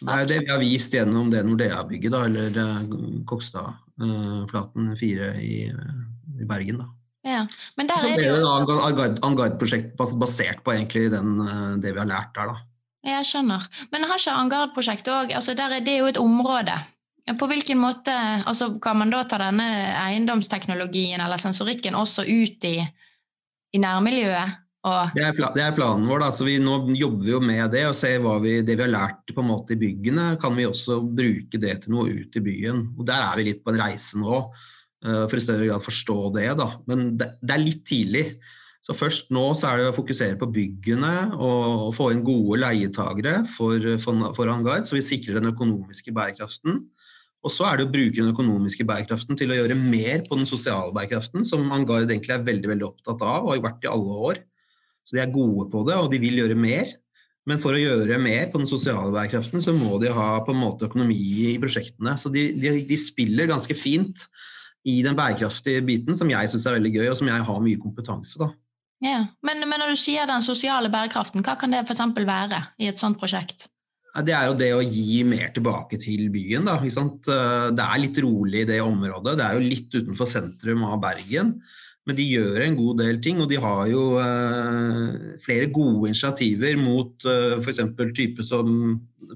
Det 0.00 0.14
er 0.14 0.28
det 0.30 0.38
vi 0.44 0.52
har 0.52 0.60
vist 0.62 0.94
gjennom 0.94 1.30
det 1.32 1.42
Nordea-bygget, 1.46 2.14
da, 2.14 2.24
eller 2.28 2.60
uh, 2.62 3.24
Kokstadflaten 3.26 4.92
uh, 4.92 4.98
4 4.98 5.32
i, 5.42 5.56
i 6.38 6.46
Bergen. 6.46 6.84
da. 6.84 6.88
Ja. 7.26 7.46
Men 7.76 7.88
der 7.90 8.04
er 8.06 8.20
det 8.20 8.28
jo 8.28 9.16
Angard-prosjekt 9.26 9.96
basert 9.96 10.62
på 10.64 10.74
egentlig 10.74 11.08
den, 11.12 11.40
eh, 11.42 11.72
det 11.82 11.92
vi 11.94 12.02
har 12.02 12.08
lært 12.08 12.30
der, 12.36 12.52
da. 12.52 12.62
Jeg 13.08 13.26
skjønner. 13.26 13.66
Men 13.92 14.06
har 14.10 14.20
ikke 14.20 14.36
Angard-prosjektet 14.36 15.12
òg 15.14 15.34
altså 15.34 15.54
Det 15.54 15.88
er 15.88 15.98
jo 15.98 16.06
et 16.10 16.20
område. 16.20 16.74
På 17.38 17.46
hvilken 17.46 17.78
måte 17.78 18.12
altså 18.46 18.80
Kan 18.80 18.98
man 18.98 19.10
da 19.10 19.22
ta 19.24 19.38
denne 19.38 19.66
eiendomsteknologien 20.00 21.20
eller 21.20 21.36
sensorikken 21.36 21.94
også 21.94 22.24
ut 22.24 22.64
i, 22.64 22.78
i 23.72 23.78
nærmiljøet? 23.78 24.64
Det 25.14 25.24
er, 25.24 25.34
det, 25.34 25.62
er 25.62 25.74
planen 25.74 26.06
vår. 26.06 26.22
da, 26.22 26.28
så 26.34 26.46
vi 26.46 26.54
Nå 26.62 26.76
jobber 26.94 27.24
vi 27.26 27.32
jo 27.32 27.40
med 27.42 27.72
det 27.74 27.82
og 27.88 27.96
ser 27.98 28.20
hva 28.22 28.36
vi, 28.42 28.60
det 28.62 28.76
vi 28.78 28.84
har 28.84 28.92
lært 28.92 29.32
på 29.34 29.42
en 29.42 29.50
måte 29.50 29.74
i 29.74 29.80
byggene, 29.80 30.30
kan 30.40 30.54
vi 30.54 30.68
også 30.68 31.00
bruke 31.02 31.58
det 31.60 31.74
til 31.82 31.96
noe 31.96 32.12
ut 32.14 32.38
i 32.38 32.44
byen. 32.44 32.84
Og 32.96 33.06
Der 33.08 33.24
er 33.24 33.40
vi 33.40 33.48
litt 33.50 33.64
på 33.64 33.74
en 33.74 33.80
reise 33.82 34.20
nå. 34.20 34.44
Eh, 35.06 35.24
for 35.26 35.38
i 35.38 35.42
større 35.42 35.66
grad 35.66 35.84
forstå 35.84 36.18
det. 36.38 36.48
Da. 36.58 36.70
Men 36.90 37.10
det, 37.18 37.32
det, 37.42 37.54
er 37.54 37.64
litt 37.64 37.84
tidlig. 37.88 38.24
Så 38.86 38.94
Først 38.96 39.32
nå 39.34 39.42
så 39.58 39.68
er 39.68 39.80
det 39.80 39.90
å 39.90 39.96
fokusere 39.96 40.38
på 40.40 40.48
byggene 40.54 41.12
og 41.34 41.90
få 41.96 42.12
inn 42.14 42.22
gode 42.24 42.60
leietagere 42.62 43.42
for, 43.50 43.82
for, 44.00 44.30
for 44.36 44.52
Angard, 44.52 44.86
så 44.88 44.96
vi 44.96 45.04
sikrer 45.04 45.40
den 45.40 45.50
økonomiske 45.50 46.14
bærekraften. 46.16 46.86
Og 47.44 47.52
så 47.54 47.66
er 47.68 47.78
det 47.78 47.86
å 47.86 47.90
bruke 47.92 48.16
den 48.16 48.32
økonomiske 48.32 48.86
bærekraften 48.88 49.38
til 49.38 49.52
å 49.52 49.58
gjøre 49.58 49.76
mer 49.78 50.24
på 50.26 50.38
den 50.38 50.48
sosiale 50.48 50.94
bærekraften, 50.94 51.44
som 51.46 51.68
Angard 51.74 52.08
egentlig 52.08 52.34
er 52.34 52.46
veldig 52.46 52.72
veldig 52.72 52.86
opptatt 52.88 53.22
av 53.26 53.44
og 53.44 53.52
har 53.52 53.66
vært 53.68 53.84
i 53.86 53.92
alle 53.92 54.22
år. 54.30 54.40
Så 55.08 55.16
de 55.16 55.22
er 55.24 55.32
gode 55.32 55.70
på 55.72 55.86
det, 55.88 55.96
og 55.96 56.10
de 56.12 56.20
vil 56.20 56.42
gjøre 56.42 56.58
mer. 56.58 56.92
Men 57.48 57.60
for 57.62 57.72
å 57.72 57.80
gjøre 57.80 58.18
mer 58.20 58.50
på 58.52 58.60
den 58.60 58.68
sosiale 58.68 59.08
bærekraften, 59.14 59.62
så 59.64 59.72
må 59.72 59.96
de 60.02 60.12
ha 60.12 60.28
på 60.44 60.52
en 60.52 60.60
måte 60.60 60.84
økonomi 60.90 61.16
i 61.48 61.56
prosjektene. 61.60 62.12
Så 62.20 62.28
de, 62.34 62.50
de, 62.60 62.74
de 62.84 62.98
spiller 63.00 63.48
ganske 63.48 63.72
fint 63.78 64.26
i 64.88 65.00
den 65.04 65.16
bærekraftige 65.16 65.80
biten, 65.86 66.16
som 66.18 66.28
jeg 66.28 66.52
syns 66.52 66.68
er 66.68 66.76
veldig 66.76 66.92
gøy, 66.98 67.06
og 67.08 67.16
som 67.20 67.30
jeg 67.30 67.46
har 67.48 67.64
mye 67.64 67.80
kompetanse. 67.80 68.36
da. 68.42 68.52
Ja, 69.04 69.18
men, 69.46 69.62
men, 69.64 69.78
når 69.80 69.94
du 69.94 70.00
sier 70.00 70.28
den 70.28 70.44
sosiale 70.44 70.90
bærekraften, 70.92 71.44
hva 71.46 71.56
kan 71.58 71.72
det 71.72 71.84
f.eks. 71.86 72.04
være 72.18 72.62
i 72.82 72.90
et 72.90 73.00
sånt 73.00 73.18
prosjekt? 73.20 73.68
Det 74.26 74.34
er 74.34 74.48
jo 74.48 74.56
det 74.58 74.70
å 74.74 74.82
gi 74.82 75.20
mer 75.28 75.52
tilbake 75.54 75.98
til 76.02 76.26
byen. 76.34 76.66
Da, 76.66 76.78
det 76.82 77.84
er 77.84 78.00
litt 78.02 78.18
rolig 78.24 78.64
i 78.64 78.70
det 78.72 78.80
området. 78.82 79.36
Det 79.38 79.44
er 79.46 79.56
jo 79.56 79.68
litt 79.68 79.94
utenfor 79.94 80.28
sentrum 80.28 80.82
av 80.88 80.98
Bergen. 81.04 81.54
Men 82.08 82.16
de 82.16 82.24
gjør 82.24 82.62
en 82.64 82.76
god 82.78 83.00
del 83.02 83.18
ting, 83.20 83.42
og 83.44 83.50
de 83.50 83.58
har 83.60 83.84
jo 83.90 84.02
eh, 84.22 85.36
flere 85.44 85.68
gode 85.68 86.08
initiativer 86.08 86.78
mot 86.80 87.28
eh, 87.28 87.58
f.eks. 87.60 87.82
type 88.16 88.46
som 88.46 88.70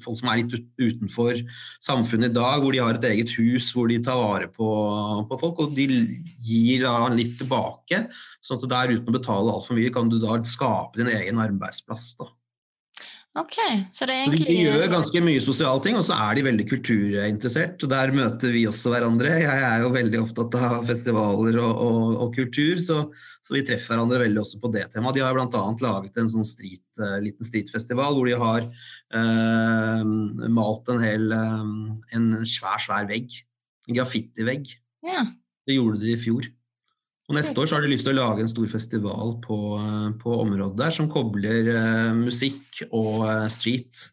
folk 0.00 0.16
som 0.16 0.30
er 0.32 0.40
litt 0.40 0.54
utenfor 0.80 1.40
samfunnet 1.84 2.30
i 2.30 2.36
dag, 2.38 2.62
hvor 2.62 2.72
de 2.72 2.80
har 2.80 2.96
et 2.96 3.08
eget 3.10 3.34
hus 3.36 3.68
hvor 3.76 3.90
de 3.92 3.98
tar 4.04 4.16
vare 4.16 4.48
på, 4.48 4.68
på 5.28 5.40
folk. 5.42 5.60
Og 5.66 5.76
de 5.76 5.86
gir 6.40 6.86
da 6.86 6.96
litt 7.12 7.36
tilbake, 7.42 8.06
sånn 8.40 8.62
at 8.62 8.70
der 8.72 8.94
uten 8.96 9.12
å 9.12 9.18
betale 9.18 9.52
altfor 9.52 9.76
mye 9.76 9.92
kan 9.92 10.08
du 10.08 10.16
da 10.22 10.40
skape 10.48 11.02
din 11.02 11.12
egen 11.12 11.42
arbeidsplass. 11.44 12.14
da. 12.22 12.32
Ok, 13.40 13.54
så 13.88 14.04
det 14.04 14.12
er 14.12 14.26
egentlig... 14.26 14.44
De 14.44 14.64
gjør 14.66 14.90
ganske 14.92 15.20
mye 15.24 15.40
sosiale 15.40 15.80
ting, 15.80 15.94
og 15.96 16.02
så 16.04 16.18
er 16.20 16.34
de 16.36 16.42
veldig 16.44 16.66
kulturinteressert. 16.68 17.80
og 17.80 17.88
Der 17.88 18.12
møter 18.12 18.52
vi 18.52 18.66
også 18.68 18.92
hverandre. 18.92 19.30
Jeg 19.40 19.62
er 19.68 19.80
jo 19.80 19.92
veldig 19.94 20.18
opptatt 20.20 20.56
av 20.58 20.82
festivaler 20.84 21.56
og, 21.62 21.80
og, 21.86 22.10
og 22.26 22.36
kultur, 22.36 22.82
så, 22.84 22.98
så, 23.40 23.56
vi 23.56 23.64
treffer 23.64 23.94
hverandre 23.94 24.20
veldig 24.26 24.42
også 24.44 24.60
på 24.60 24.72
det 24.76 24.84
temaet. 24.92 25.16
De 25.16 25.24
har 25.24 25.32
bl.a. 25.38 25.64
laget 25.86 26.20
en 26.20 26.28
sånn 26.34 26.44
street, 26.44 26.84
uh, 27.00 27.16
liten 27.24 27.48
streetfestival 27.48 28.18
hvor 28.18 28.28
de 28.28 28.36
har 28.42 28.68
eh, 28.68 30.04
malt 30.52 30.92
en 30.92 31.00
hel 31.00 31.32
uh, 31.32 31.64
en 32.12 32.32
svær, 32.44 32.84
svær 32.84 33.08
vegg. 33.08 33.32
En 33.88 33.96
graffitivegg. 33.96 34.74
Ja. 35.08 35.24
Det 35.64 35.80
gjorde 35.80 36.04
de 36.04 36.12
i 36.12 36.20
fjor. 36.20 36.52
Og 37.30 37.36
neste 37.36 37.60
år 37.62 37.68
så 37.68 37.76
har 37.76 37.84
de 37.84 37.92
lyst 37.92 38.04
til 38.06 38.16
å 38.16 38.18
lage 38.18 38.42
en 38.42 38.50
stor 38.50 38.66
festival 38.70 39.36
på, 39.44 39.58
på 40.20 40.32
området 40.42 40.80
der 40.80 40.94
som 40.94 41.10
kobler 41.10 41.70
uh, 41.70 42.10
musikk 42.18 42.82
og 42.88 43.22
uh, 43.24 43.46
street. 43.52 44.08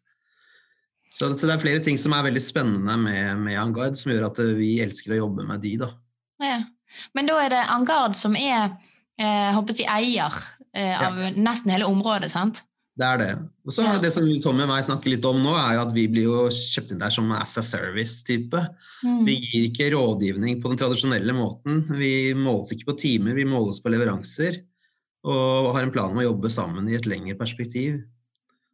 Så, 1.10 1.32
så, 1.34 1.48
det 1.48 1.56
er 1.56 1.64
flere 1.64 1.82
ting 1.84 1.98
som 2.00 2.14
er 2.16 2.28
veldig 2.30 2.44
spennende 2.44 2.96
med, 3.02 3.42
med 3.42 3.60
Angard, 3.60 3.98
som 4.00 4.14
gjør 4.14 4.30
at 4.30 4.40
vi 4.56 4.78
elsker 4.84 5.18
å 5.18 5.24
jobbe 5.24 5.48
med 5.50 5.66
de, 5.66 5.74
da. 5.82 5.90
Ja. 6.40 6.62
Men 7.18 7.28
da 7.28 7.42
er 7.44 7.52
det 7.52 7.66
Angard 7.74 8.16
som 8.18 8.38
er 8.40 8.70
eh, 9.20 9.50
håper 9.54 9.76
jeg, 9.76 9.90
eier 9.90 10.38
av 10.80 11.20
ja. 11.20 11.32
nesten 11.36 11.74
hele 11.74 11.90
området, 11.90 12.30
sant? 12.32 12.62
Det 13.00 13.08
er 13.08 13.20
det. 13.22 13.30
Og 13.64 13.72
så. 13.72 13.86
Det 14.04 14.12
som 14.12 14.26
Tommy 14.44 14.66
og 14.66 14.72
meg 14.74 14.84
snakker 14.84 15.14
litt 15.14 15.26
om 15.28 15.38
nå, 15.40 15.54
er 15.56 15.78
jo 15.78 15.84
at 15.86 15.94
vi 15.96 16.04
blir 16.12 16.26
jo 16.28 16.48
kjøpt 16.52 16.92
inn 16.92 17.00
der 17.00 17.14
som 17.16 17.30
as 17.32 17.56
a 17.60 17.64
service-type. 17.64 18.64
Mm. 19.06 19.22
Vi 19.28 19.36
gir 19.40 19.68
ikke 19.70 19.92
rådgivning 19.94 20.60
på 20.60 20.72
den 20.72 20.82
tradisjonelle 20.82 21.36
måten. 21.38 21.86
Vi 21.96 22.34
måles 22.36 22.74
ikke 22.76 22.90
på 22.92 22.98
timer, 23.06 23.38
vi 23.40 23.48
måles 23.48 23.80
på 23.80 23.94
leveranser. 23.94 24.60
Og 25.30 25.72
har 25.76 25.86
en 25.86 25.94
plan 25.96 26.12
om 26.12 26.20
å 26.20 26.28
jobbe 26.28 26.52
sammen 26.52 26.92
i 26.92 26.98
et 27.00 27.08
lengre 27.08 27.38
perspektiv. 27.40 28.02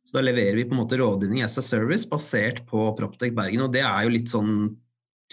Så 0.06 0.18
da 0.18 0.26
leverer 0.26 0.58
vi 0.58 0.66
på 0.66 0.74
en 0.74 0.82
måte 0.84 0.98
rådgivning 1.02 1.46
as 1.46 1.58
a 1.62 1.66
service 1.66 2.10
basert 2.10 2.64
på 2.70 2.90
Proptech 2.98 3.34
Bergen. 3.38 3.66
Og 3.66 3.72
det 3.74 3.86
er 3.86 4.06
jo 4.06 4.14
litt 4.14 4.34
sånn 4.34 4.68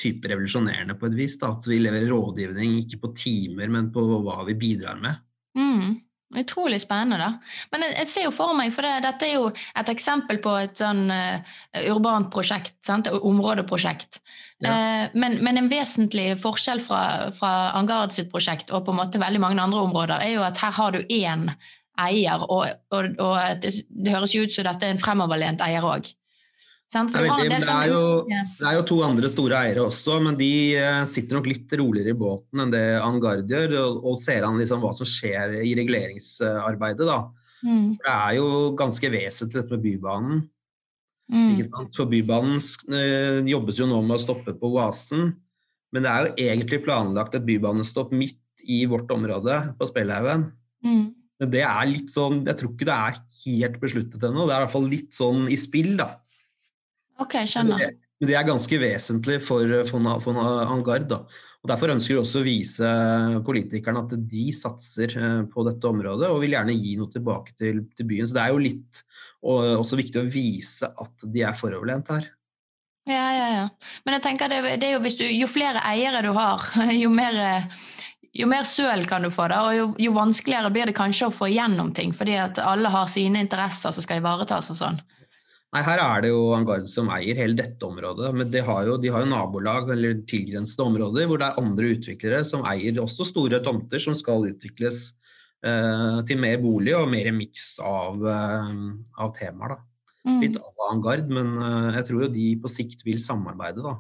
type 0.00 0.28
revolusjonerende 0.28 0.96
på 1.00 1.08
et 1.08 1.16
vis. 1.16 1.40
Da. 1.40 1.54
At 1.56 1.68
vi 1.68 1.80
leverer 1.80 2.12
rådgivning 2.12 2.78
ikke 2.82 3.00
på 3.06 3.16
timer, 3.16 3.72
men 3.72 3.88
på 3.92 4.04
hva 4.04 4.42
vi 4.48 4.56
bidrar 4.60 5.00
med. 5.00 5.20
Mm. 5.56 6.00
Utrolig 6.38 6.80
spennende, 6.80 7.18
da. 7.20 7.66
Men 7.72 7.84
jeg, 7.84 7.96
jeg, 7.98 8.08
ser 8.08 8.24
jo 8.26 8.32
for 8.34 8.54
meg, 8.56 8.72
for 8.72 8.86
det, 8.86 9.02
dette 9.04 9.28
er 9.28 9.34
jo 9.36 9.50
et 9.52 9.90
eksempel 9.92 10.40
på 10.44 10.54
et 10.62 10.80
sånn 10.80 11.04
uh, 11.12 11.58
urbant 11.92 12.30
prosjekt, 12.32 12.78
sant? 12.86 13.10
områdeprosjekt. 13.12 14.22
Ja. 14.64 14.72
Uh, 14.72 15.18
men, 15.18 15.36
men, 15.44 15.60
en 15.60 15.68
vesentlig 15.72 16.30
forskjell 16.40 16.80
fra, 16.84 17.02
fra 17.36 17.52
Angard 17.76 18.14
sitt 18.16 18.32
prosjekt 18.32 18.72
og 18.72 18.86
på 18.86 18.94
en 18.94 19.02
måte 19.02 19.20
veldig 19.22 19.42
mange 19.44 19.60
andre 19.62 19.84
områder, 19.84 20.24
er 20.24 20.36
jo 20.38 20.46
at 20.46 20.60
her 20.62 20.74
har 20.78 20.96
du 20.96 21.02
én 21.12 21.48
eier, 22.00 22.46
og, 22.48 22.66
og, 22.94 23.20
og 23.20 23.62
det, 23.62 23.74
det, 23.90 24.12
høres 24.14 24.32
jo 24.34 24.46
ut 24.46 24.54
som 24.54 24.64
dette 24.66 24.88
er 24.88 24.94
en 24.94 25.02
fremoverlent 25.02 25.60
eier 25.64 25.84
òg. 25.84 26.08
Det 26.92 27.20
er, 27.24 27.48
det, 27.48 27.58
er 27.72 27.86
jo, 27.88 28.00
det 28.28 28.66
er, 28.66 28.74
jo, 28.76 28.82
to 28.84 28.98
andre 29.06 29.28
store 29.32 29.60
eiere 29.64 29.84
også, 29.86 30.18
men 30.20 30.36
de 30.36 30.50
eh, 30.76 30.98
sitter 31.08 31.38
nok 31.38 31.46
litt 31.48 31.72
roligere 31.80 32.12
i 32.12 32.18
båten 32.18 32.60
enn 32.60 32.74
det 32.74 32.82
Angard 33.00 33.48
gjør, 33.48 33.78
og, 33.80 34.02
og 34.10 34.18
ser 34.20 34.44
an 34.44 34.58
liksom 34.60 34.82
hva 34.82 34.90
som 34.92 35.08
skjer 35.08 35.56
i 35.64 35.72
reguleringsarbeidet. 35.78 37.08
Da. 37.08 37.22
Mm. 37.64 37.86
Det 37.96 38.12
er 38.12 38.34
jo 38.36 38.48
ganske 38.76 39.12
vesentlig 39.14 39.62
dette 39.62 39.72
med 39.72 39.86
Bybanen. 39.86 40.42
Mm. 41.32 41.62
For 41.96 42.10
Bybanen 42.10 42.60
øh, 42.60 43.40
jobbes 43.48 43.80
jo 43.80 43.88
nå 43.88 44.02
med 44.04 44.18
å 44.18 44.22
stoppe 44.26 44.52
på 44.58 44.74
Oasen, 44.74 45.30
men 45.92 46.04
det 46.04 46.12
er 46.12 46.26
jo 46.26 46.50
egentlig 46.50 46.82
planlagt 46.84 47.36
et 47.36 47.46
bybanestopp 47.46 48.12
midt 48.16 48.40
i 48.68 48.82
vårt 48.88 49.10
område, 49.12 49.58
på 49.78 49.88
Spellhaugen. 49.88 50.50
Mm. 50.84 51.08
Men 51.42 51.50
det 51.50 51.62
er 51.66 51.88
litt 51.90 52.10
sånn 52.12 52.40
Jeg 52.46 52.58
tror 52.58 52.70
ikke 52.72 52.86
det 52.86 52.94
er 52.94 53.16
helt 53.42 53.78
besluttet 53.82 54.24
ennå. 54.26 54.46
Det 54.46 54.54
er 54.54 54.60
i 54.60 54.64
hvert 54.64 54.74
fall 54.74 54.88
litt 54.90 55.16
sånn 55.16 55.48
i 55.50 55.58
spill, 55.58 55.94
da. 55.98 56.08
Ok, 57.22 57.38
skjønner. 57.48 57.80
Det, 57.82 58.28
det 58.28 58.36
er 58.38 58.46
ganske 58.46 58.78
vesentlig 58.82 59.40
for, 59.42 59.78
von, 59.90 60.10
for 60.22 60.42
Angard. 60.42 61.08
Da. 61.10 61.22
Og 61.62 61.70
Derfor 61.70 61.94
ønsker 61.94 62.16
vi 62.16 62.20
også 62.20 62.42
å 62.42 62.46
vise 62.46 62.92
politikerne 63.46 64.02
at 64.02 64.14
de 64.30 64.44
satser 64.56 65.14
eh, 65.14 65.40
på 65.50 65.62
dette 65.68 65.88
området 65.88 66.30
og 66.30 66.42
vil 66.42 66.56
gjerne 66.56 66.74
gi 66.74 66.96
noe 66.98 67.10
tilbake 67.12 67.54
til, 67.58 67.84
til 67.94 68.08
byen. 68.10 68.28
Så 68.28 68.38
det 68.38 68.44
er 68.44 68.54
jo 68.54 68.62
litt 68.62 69.02
og, 69.42 69.58
også 69.80 69.98
viktig 69.98 70.22
å 70.22 70.30
vise 70.30 70.90
at 70.90 71.26
de 71.30 71.44
er 71.46 71.58
foroverlent 71.58 72.10
her. 72.14 72.30
Ja, 73.10 73.26
ja, 73.34 73.46
ja. 73.50 73.64
Men 74.06 74.18
jeg 74.18 74.24
tenker 74.26 74.50
det, 74.50 74.60
det 74.78 74.88
er 74.88 74.96
jo, 74.96 75.02
du, 75.02 75.24
jo 75.26 75.48
flere 75.50 75.82
eiere 75.90 76.22
du 76.22 76.30
har, 76.36 76.62
jo 77.02 77.10
mer, 77.14 77.38
jo 78.34 78.46
mer 78.50 78.66
søl 78.68 79.06
kan 79.10 79.26
du 79.26 79.30
få, 79.34 79.48
da, 79.50 79.64
og 79.66 79.78
jo, 79.78 79.88
jo, 80.02 80.14
vanskeligere 80.14 80.70
blir 80.74 80.90
det 80.90 80.98
kanskje 80.98 81.30
å 81.30 81.34
få 81.34 81.50
igjennom 81.50 81.90
ting, 81.96 82.14
fordi 82.14 82.38
at 82.42 82.62
alle 82.62 82.90
har 82.94 83.10
sine 83.10 83.42
interesser 83.42 83.94
som 83.94 84.06
skal 84.06 84.22
ivaretas 84.22 84.70
og 84.70 84.78
sånn. 84.78 85.02
Nei, 85.72 85.80
Her 85.86 86.02
er 86.04 86.24
det 86.24 86.30
jo 86.34 86.50
Angard 86.52 86.84
som 86.92 87.08
eier 87.14 87.38
hele 87.38 87.56
dette 87.56 87.86
området. 87.86 88.28
Men 88.36 88.50
de 88.52 88.60
har 88.64 88.88
jo, 88.90 88.98
de 89.00 89.12
har 89.12 89.24
jo 89.24 89.30
nabolag 89.30 89.88
eller 89.94 90.20
tilgrensede 90.28 90.84
områder 90.84 91.28
hvor 91.30 91.40
det 91.40 91.48
er 91.48 91.62
andre 91.62 91.94
utviklere 91.94 92.42
som 92.44 92.66
eier 92.68 93.00
også 93.00 93.26
store 93.30 93.62
tomter 93.64 94.02
som 94.02 94.16
skal 94.18 94.50
utvikles 94.50 95.00
eh, 95.64 96.20
til 96.28 96.42
mer 96.44 96.60
bolig 96.60 96.92
og 96.98 97.08
mer 97.12 97.32
miks 97.32 97.78
av, 97.80 98.20
eh, 98.20 98.76
av 99.24 99.32
temaer. 99.38 99.78
da. 99.78 99.80
Mm. 100.28 100.38
Litt 100.44 100.60
av 100.60 100.86
Angard, 100.90 101.32
men 101.32 101.56
eh, 101.56 101.88
jeg 101.96 102.10
tror 102.10 102.26
jo 102.26 102.30
de 102.36 102.46
på 102.60 102.70
sikt 102.70 103.08
vil 103.08 103.24
samarbeide, 103.24 103.80
da. 103.80 103.96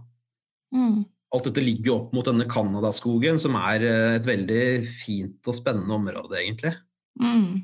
Mm. 0.76 1.02
Alt 1.32 1.48
dette 1.48 1.64
ligger 1.64 1.88
jo 1.88 1.98
opp 2.02 2.12
mot 2.12 2.28
denne 2.28 2.44
Canadaskogen, 2.52 3.40
som 3.40 3.56
er 3.56 3.88
et 4.18 4.26
veldig 4.28 4.64
fint 4.84 5.48
og 5.48 5.56
spennende 5.56 5.96
område, 5.96 6.36
egentlig. 6.36 6.74
Mm. 7.16 7.62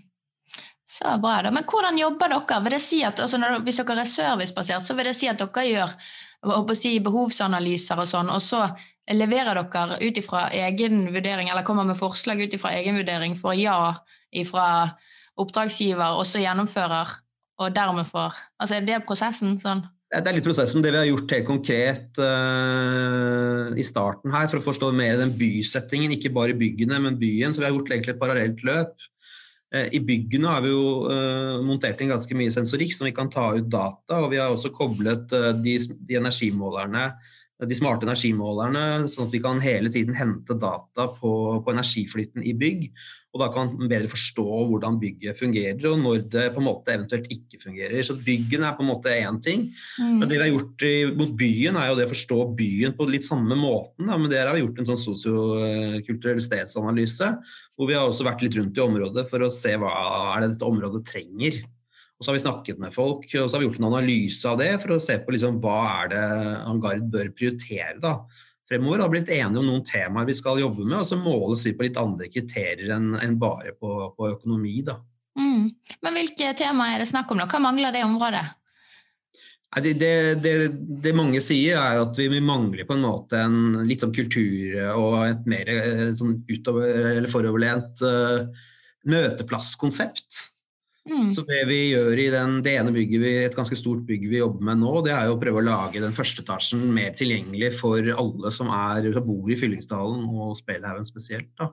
Så 0.88 1.10
bra 1.20 1.42
da. 1.44 1.50
Men 1.52 1.66
hvordan 1.68 1.98
jobber 2.00 2.32
dere? 2.32 2.62
Vil 2.64 2.74
det 2.78 2.80
si 2.80 3.02
at, 3.04 3.20
altså 3.20 3.40
når, 3.40 3.60
hvis 3.66 3.80
dere 3.82 4.04
er 4.04 4.08
servicebasert, 4.08 4.86
så 4.86 4.96
vil 4.96 5.10
det 5.10 5.16
si 5.18 5.28
at 5.28 5.42
dere 5.42 5.66
gjør 5.68 5.92
si, 6.78 6.94
behovsanalyser 7.04 8.00
og 8.00 8.08
sånn, 8.08 8.30
og 8.32 8.40
så 8.40 8.62
leverer 9.12 9.58
dere 9.58 9.98
ut 10.00 10.20
ifra 10.20 10.46
egen 10.54 11.10
vurdering, 11.12 11.50
eller 11.50 11.66
kommer 11.66 11.84
med 11.84 11.98
forslag 11.98 12.40
ut 12.40 12.56
ifra 12.56 12.72
egen 12.78 12.96
vurdering, 12.96 13.36
får 13.36 13.58
ja 13.60 13.78
ifra 14.32 14.68
oppdragsgiver, 15.38 16.16
og 16.16 16.24
så 16.28 16.40
gjennomfører, 16.42 17.14
og 17.58 17.74
dermed 17.74 18.06
får 18.08 18.36
Altså 18.62 18.78
er 18.78 18.86
det 18.86 19.04
prosessen 19.06 19.58
sånn? 19.60 19.84
Det 20.08 20.24
er 20.24 20.38
litt 20.38 20.46
prosessen. 20.46 20.80
Det 20.80 20.88
vi 20.94 21.00
har 21.02 21.08
gjort 21.10 21.32
helt 21.34 21.46
konkret 21.46 22.20
uh, 22.22 23.68
i 23.76 23.84
starten 23.84 24.32
her, 24.32 24.48
for 24.48 24.56
å 24.56 24.64
forstå 24.64 24.88
mer 24.96 25.18
den 25.20 25.34
bysettingen, 25.36 26.14
ikke 26.16 26.32
bare 26.32 26.56
byggene, 26.56 26.96
men 27.04 27.18
byen. 27.20 27.52
Så 27.52 27.60
vi 27.60 27.68
har 27.68 27.74
gjort 27.76 27.92
egentlig 27.92 28.14
et 28.14 28.22
parallelt 28.22 28.64
løp. 28.64 28.94
Eh, 29.68 29.88
I 29.92 30.00
byggene 30.00 30.48
har 30.48 30.62
vi 30.64 30.70
jo 30.72 30.84
uh, 31.10 31.58
montert 31.60 32.00
inn 32.00 32.08
ganske 32.08 32.36
mye 32.36 32.52
sensorikk 32.52 32.94
som 32.96 33.04
vi 33.04 33.12
kan 33.16 33.28
ta 33.32 33.50
ut 33.56 33.68
data. 33.68 34.22
Og 34.22 34.30
vi 34.32 34.40
har 34.40 34.52
også 34.52 34.72
koblet 34.74 35.34
uh, 35.36 35.50
de, 35.52 35.76
de, 36.08 36.16
energimålerne, 36.20 37.10
de 37.66 37.74
smarte 37.74 38.06
energimålerne, 38.06 39.08
sånn 39.10 39.26
at 39.26 39.32
vi 39.34 39.40
kan 39.42 39.58
hele 39.62 39.90
tiden 39.90 40.14
hente 40.14 40.54
data 40.54 41.08
på, 41.10 41.30
på 41.64 41.72
energiflyten 41.72 42.44
i 42.46 42.52
bygg. 42.54 42.84
Og 43.34 43.42
da 43.42 43.48
kan 43.52 43.72
man 43.74 43.90
bedre 43.90 44.08
forstå 44.08 44.44
hvordan 44.70 44.96
bygget 45.02 45.36
fungerer, 45.36 45.82
og 45.90 45.98
når 46.00 46.22
det 46.32 46.44
på 46.54 46.62
en 46.62 46.66
måte 46.68 46.94
eventuelt 46.94 47.26
ikke 47.34 47.58
fungerer. 47.60 47.98
Så 48.06 48.16
byggene 48.16 48.70
er 48.70 48.76
på 48.78 48.84
en 48.84 48.88
måte 48.88 49.12
én 49.12 49.40
ting. 49.44 49.66
Mm. 49.98 50.14
Men 50.20 50.30
det 50.30 50.38
vi 50.38 50.44
har 50.44 50.52
gjort 50.52 50.84
i, 50.86 50.92
mot 51.18 51.34
byen, 51.42 51.76
er 51.76 51.90
jo 51.90 51.98
det 51.98 52.06
å 52.08 52.12
forstå 52.14 52.38
byen 52.58 52.94
på 52.96 53.08
litt 53.10 53.26
samme 53.26 53.58
måten. 53.58 54.06
Da. 54.06 54.16
Men 54.16 54.30
der 54.32 54.48
har 54.48 54.56
vi 54.56 54.62
gjort 54.62 54.78
en 54.80 54.88
sånn 54.92 55.02
sosiokulturell 55.02 56.40
stedsanalyse, 56.42 57.32
hvor 57.76 57.90
vi 57.90 57.98
har 57.98 58.06
også 58.06 58.26
vært 58.26 58.46
litt 58.46 58.56
rundt 58.58 58.78
i 58.78 58.86
området 58.86 59.26
for 59.28 59.44
å 59.44 59.52
se 59.52 59.74
hva 59.76 59.92
er 60.36 60.46
det 60.46 60.54
dette 60.54 60.70
området 60.70 61.04
trenger. 61.10 61.60
Og 62.18 62.24
så 62.24 62.32
har 62.32 62.36
vi 62.36 62.42
snakket 62.42 62.82
med 62.82 62.94
folk 62.94 63.28
og 63.38 63.46
så 63.46 63.54
har 63.54 63.62
vi 63.62 63.68
gjort 63.68 63.78
en 63.78 63.88
analyse 63.92 64.50
av 64.50 64.58
det 64.58 64.72
for 64.82 64.96
å 64.96 65.00
se 65.02 65.20
på 65.22 65.34
liksom, 65.34 65.60
hva 65.62 65.78
er 66.02 66.12
det 66.12 66.22
Angard 66.66 67.04
bør 67.12 67.30
prioritere. 67.38 67.98
da 68.02 68.18
fremover 68.68 69.02
har 69.04 69.12
blitt 69.12 69.30
enige 69.32 69.62
om 69.62 69.68
noen 69.68 69.84
temaer 69.86 70.28
vi 70.28 70.36
skal 70.36 70.60
jobbe 70.60 70.84
med, 70.84 71.00
og 71.00 71.08
så 71.08 71.18
måles 71.20 71.64
vi 71.66 71.74
på 71.76 71.86
litt 71.86 71.98
andre 72.00 72.28
kriterier 72.32 72.92
enn 72.96 73.14
en 73.16 73.38
bare 73.40 73.74
på, 73.78 73.92
på 74.16 74.30
økonomi. 74.34 74.80
Da. 74.86 74.98
Mm. 75.40 75.70
Men 76.04 76.18
hvilke 76.18 76.52
temaer 76.58 76.96
er 76.96 77.04
det 77.04 77.10
snakk 77.12 77.30
om 77.32 77.40
nå? 77.40 77.48
Hva 77.48 77.62
mangler 77.64 77.94
det 77.94 78.04
området? 78.06 78.44
Det, 79.78 79.92
det, 80.00 80.12
det, 80.40 80.52
det, 81.04 81.12
mange 81.12 81.42
sier, 81.44 81.76
er 81.76 82.00
at 82.00 82.16
vi 82.16 82.40
mangler 82.40 82.86
på 82.88 82.96
en 82.96 83.04
måte 83.04 83.40
en 83.44 83.82
litt 83.86 84.00
sånn 84.00 84.14
kultur 84.16 84.78
og 84.94 85.18
et 85.26 85.42
mer 85.50 85.68
eh, 85.74 86.06
sånn 86.16 86.38
utover, 86.48 86.88
eller 87.18 87.28
foroverlent 87.28 88.00
uh, 88.00 88.48
møteplasskonsept. 89.12 90.40
Mm. 91.08 91.28
Så 91.32 91.44
det 91.48 91.62
vi 91.70 91.80
gjør 91.94 92.20
i 92.20 92.28
den, 92.34 92.58
det 92.64 92.76
ene 92.76 92.92
bygget 92.94 93.22
vi, 93.24 93.34
et 93.46 93.56
ganske 93.56 93.78
stort 93.78 94.04
bygg 94.08 94.28
vi 94.28 94.42
jobber 94.42 94.68
med 94.70 94.82
nå, 94.82 94.94
det 95.06 95.14
er 95.16 95.28
jo 95.28 95.36
å 95.38 95.40
prøve 95.40 95.62
å 95.62 95.66
lage 95.66 96.02
den 96.04 96.16
første 96.16 96.44
etasjen 96.44 96.84
mer 96.94 97.14
tilgjengelig 97.16 97.74
for 97.80 98.12
alle 98.12 98.52
som, 98.54 98.72
er, 98.74 99.10
som 99.16 99.28
bor 99.28 99.48
i 99.50 99.58
Fyllingsdalen 99.58 100.24
og 100.28 100.56
Spelhaugen 100.60 101.08
spesielt. 101.08 101.52
da. 101.58 101.72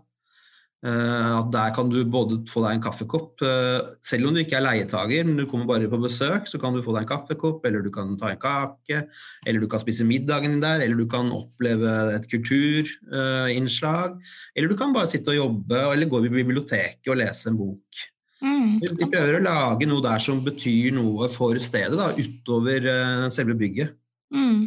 Uh, 0.86 1.40
at 1.40 1.48
Der 1.50 1.72
kan 1.74 1.90
du 1.90 2.04
både 2.06 2.44
få 2.46 2.62
deg 2.62 2.76
en 2.76 2.84
kaffekopp, 2.84 3.42
uh, 3.42 3.96
selv 4.06 4.28
om 4.28 4.36
du 4.36 4.44
ikke 4.44 4.60
er 4.60 4.66
leietager, 4.68 5.24
men 5.26 5.40
du 5.40 5.48
kommer 5.50 5.66
bare 5.66 5.90
på 5.90 5.98
besøk, 6.04 6.46
så 6.46 6.60
kan 6.62 6.76
du 6.76 6.84
få 6.86 6.94
deg 6.94 7.08
en 7.08 7.10
kaffekopp, 7.10 7.66
eller 7.66 7.82
du 7.82 7.90
kan 7.94 8.12
ta 8.20 8.30
en 8.30 8.42
kake, 8.42 9.00
eller 9.48 9.64
du 9.64 9.70
kan 9.72 9.82
spise 9.82 10.06
middagen 10.06 10.54
din 10.54 10.62
der, 10.62 10.84
eller 10.86 11.00
du 11.00 11.08
kan 11.10 11.32
oppleve 11.34 11.96
et 12.14 12.28
kulturinnslag, 12.30 14.20
uh, 14.20 14.36
eller 14.54 14.70
du 14.70 14.78
kan 14.78 14.94
bare 14.94 15.10
sitte 15.10 15.34
og 15.34 15.40
jobbe, 15.40 15.80
eller 15.88 16.12
gå 16.12 16.22
i 16.22 16.36
biblioteket 16.38 17.10
og 17.10 17.18
lese 17.24 17.50
en 17.50 17.58
bok. 17.64 18.06
Mm. 18.44 18.80
Vi 18.84 19.08
prøver 19.08 19.38
å 19.38 19.44
lage 19.46 19.88
noe 19.88 20.04
der 20.04 20.22
som 20.24 20.42
betyr 20.44 20.92
noe 20.96 21.30
for 21.32 21.58
stedet, 21.64 21.96
da, 21.98 22.12
utover 22.18 22.88
uh, 22.90 23.28
selve 23.34 23.56
bygget. 23.60 23.96
Mm. 24.36 24.66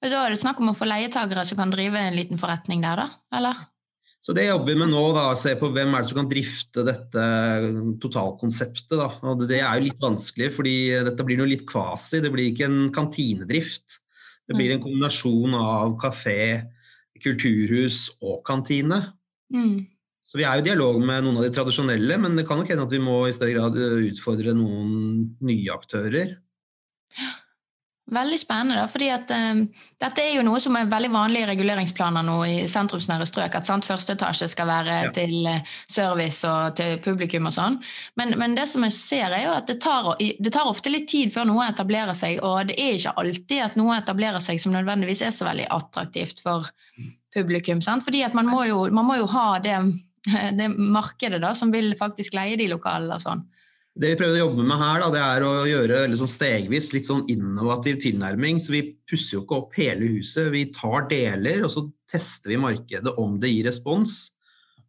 Men 0.00 0.12
Da 0.12 0.24
er 0.24 0.34
det 0.34 0.42
snakk 0.42 0.60
om 0.60 0.72
å 0.72 0.76
få 0.76 0.88
leietagere 0.88 1.44
som 1.48 1.58
kan 1.60 1.72
drive 1.72 1.98
en 1.98 2.16
liten 2.18 2.40
forretning 2.40 2.84
der, 2.84 3.04
da? 3.04 3.38
eller? 3.38 3.62
Så 4.20 4.34
Det 4.36 4.44
jobber 4.44 4.74
vi 4.74 4.80
med 4.82 4.90
nå, 4.92 5.02
da, 5.16 5.30
se 5.38 5.54
på 5.56 5.70
hvem 5.72 5.94
er 5.96 6.02
det 6.02 6.10
som 6.10 6.18
kan 6.20 6.28
drifte 6.28 6.84
dette 6.84 7.22
totalkonseptet. 8.02 8.92
da, 8.92 9.08
og 9.24 9.46
Det 9.48 9.62
er 9.62 9.78
jo 9.78 9.86
litt 9.86 10.02
vanskelig, 10.02 10.50
fordi 10.58 10.76
dette 11.08 11.24
blir 11.24 11.40
noe 11.40 11.48
litt 11.48 11.64
kvasi. 11.68 12.20
Det 12.20 12.32
blir 12.32 12.50
ikke 12.50 12.68
en 12.68 12.90
kantinedrift. 12.92 13.96
Det 14.44 14.58
blir 14.58 14.74
en 14.74 14.82
kombinasjon 14.82 15.54
av 15.56 15.94
kafé, 16.02 16.66
kulturhus 17.22 18.10
og 18.20 18.42
kantine. 18.44 19.00
Mm. 19.54 19.86
Så 20.30 20.38
vi 20.38 20.44
er 20.46 20.54
jo 20.54 20.62
i 20.62 20.68
dialog 20.68 21.00
med 21.02 21.24
noen 21.26 21.40
av 21.40 21.42
de 21.48 21.50
tradisjonelle, 21.56 22.16
men 22.22 22.36
det 22.38 22.46
kan 22.46 22.60
nok 22.60 22.68
hende 22.70 22.86
at 22.86 22.92
vi 22.94 23.02
må 23.02 23.24
i 23.26 23.34
større 23.34 23.56
grad 23.56 23.78
eh, 23.82 24.10
utfordre 24.12 24.54
noen 24.54 24.92
nye 25.42 25.72
aktører. 25.74 26.36
Veldig 28.10 28.38
spennende, 28.42 28.76
da, 28.78 28.86
fordi 28.90 29.08
at 29.14 29.30
um, 29.30 29.60
dette 30.02 30.22
er 30.22 30.32
jo 30.34 30.42
noe 30.42 30.58
som 30.62 30.74
er 30.74 30.88
veldig 30.90 31.10
vanlig 31.14 31.44
i 31.44 31.48
reguleringsplaner 31.50 32.24
nå 32.26 32.36
i 32.46 32.54
sentrumsnære 32.70 33.26
strøk. 33.26 33.58
At 33.58 33.68
sant, 33.68 33.86
første 33.86 34.16
etasje 34.16 34.48
skal 34.50 34.66
være 34.70 34.96
Ja. 35.04 35.12
til 35.14 35.46
eh, 35.46 35.62
service 35.90 36.46
og 36.46 36.74
til 36.78 36.98
publikum 37.02 37.46
og 37.50 37.54
sånn. 37.54 37.78
Men, 38.18 38.34
men 38.38 38.54
det 38.58 38.66
som 38.70 38.86
jeg 38.86 38.94
ser, 38.96 39.34
er 39.34 39.48
jo 39.48 39.54
at 39.54 39.70
det 39.70 39.78
tar, 39.82 40.12
det 40.18 40.54
tar 40.54 40.70
ofte 40.70 40.90
litt 40.90 41.06
tid 41.10 41.30
før 41.34 41.46
noe 41.50 41.68
etablerer 41.70 42.14
seg, 42.18 42.38
og 42.42 42.70
det 42.70 42.78
er 42.78 42.98
ikke 42.98 43.14
alltid 43.18 43.64
at 43.66 43.78
noe 43.78 43.98
etablerer 43.98 44.42
seg 44.42 44.62
som 44.62 44.74
nødvendigvis 44.74 45.22
er 45.26 45.34
så 45.34 45.46
veldig 45.46 45.70
attraktivt 45.74 46.42
for 46.42 46.70
publikum. 47.34 47.82
Sant? 47.82 48.06
Fordi 48.06 48.24
at 48.26 48.34
man 48.34 48.50
må 48.50 48.64
jo, 48.66 48.84
man 48.94 49.06
må 49.06 49.20
jo 49.20 49.30
ha 49.30 49.58
det, 49.62 49.78
det 50.58 50.68
markedet 50.76 51.40
da, 51.42 51.54
som 51.56 51.72
vil 51.74 51.94
faktisk 51.98 52.36
leie 52.36 52.58
de 52.60 52.68
lokalene 52.72 53.16
og 53.16 53.24
sånn. 53.24 53.46
Det 54.00 54.12
vi 54.12 54.18
prøver 54.20 54.38
å 54.38 54.44
jobbe 54.44 54.64
med 54.64 54.78
her, 54.78 55.00
da, 55.02 55.08
det 55.12 55.20
er 55.20 55.44
å 55.44 55.54
gjøre 55.66 56.02
liksom 56.12 56.28
stegvis 56.30 56.92
litt 56.94 57.08
sånn 57.08 57.24
innovativ 57.32 57.98
tilnærming. 58.04 58.60
Så 58.62 58.72
vi 58.72 58.84
pusser 59.10 59.36
jo 59.36 59.42
ikke 59.42 59.58
opp 59.58 59.74
hele 59.80 60.12
huset, 60.14 60.52
vi 60.54 60.68
tar 60.72 61.08
deler, 61.10 61.64
og 61.66 61.72
så 61.74 61.82
tester 62.10 62.54
vi 62.54 62.60
markedet 62.62 63.16
om 63.20 63.34
det 63.42 63.50
gir 63.50 63.66
respons. 63.66 64.20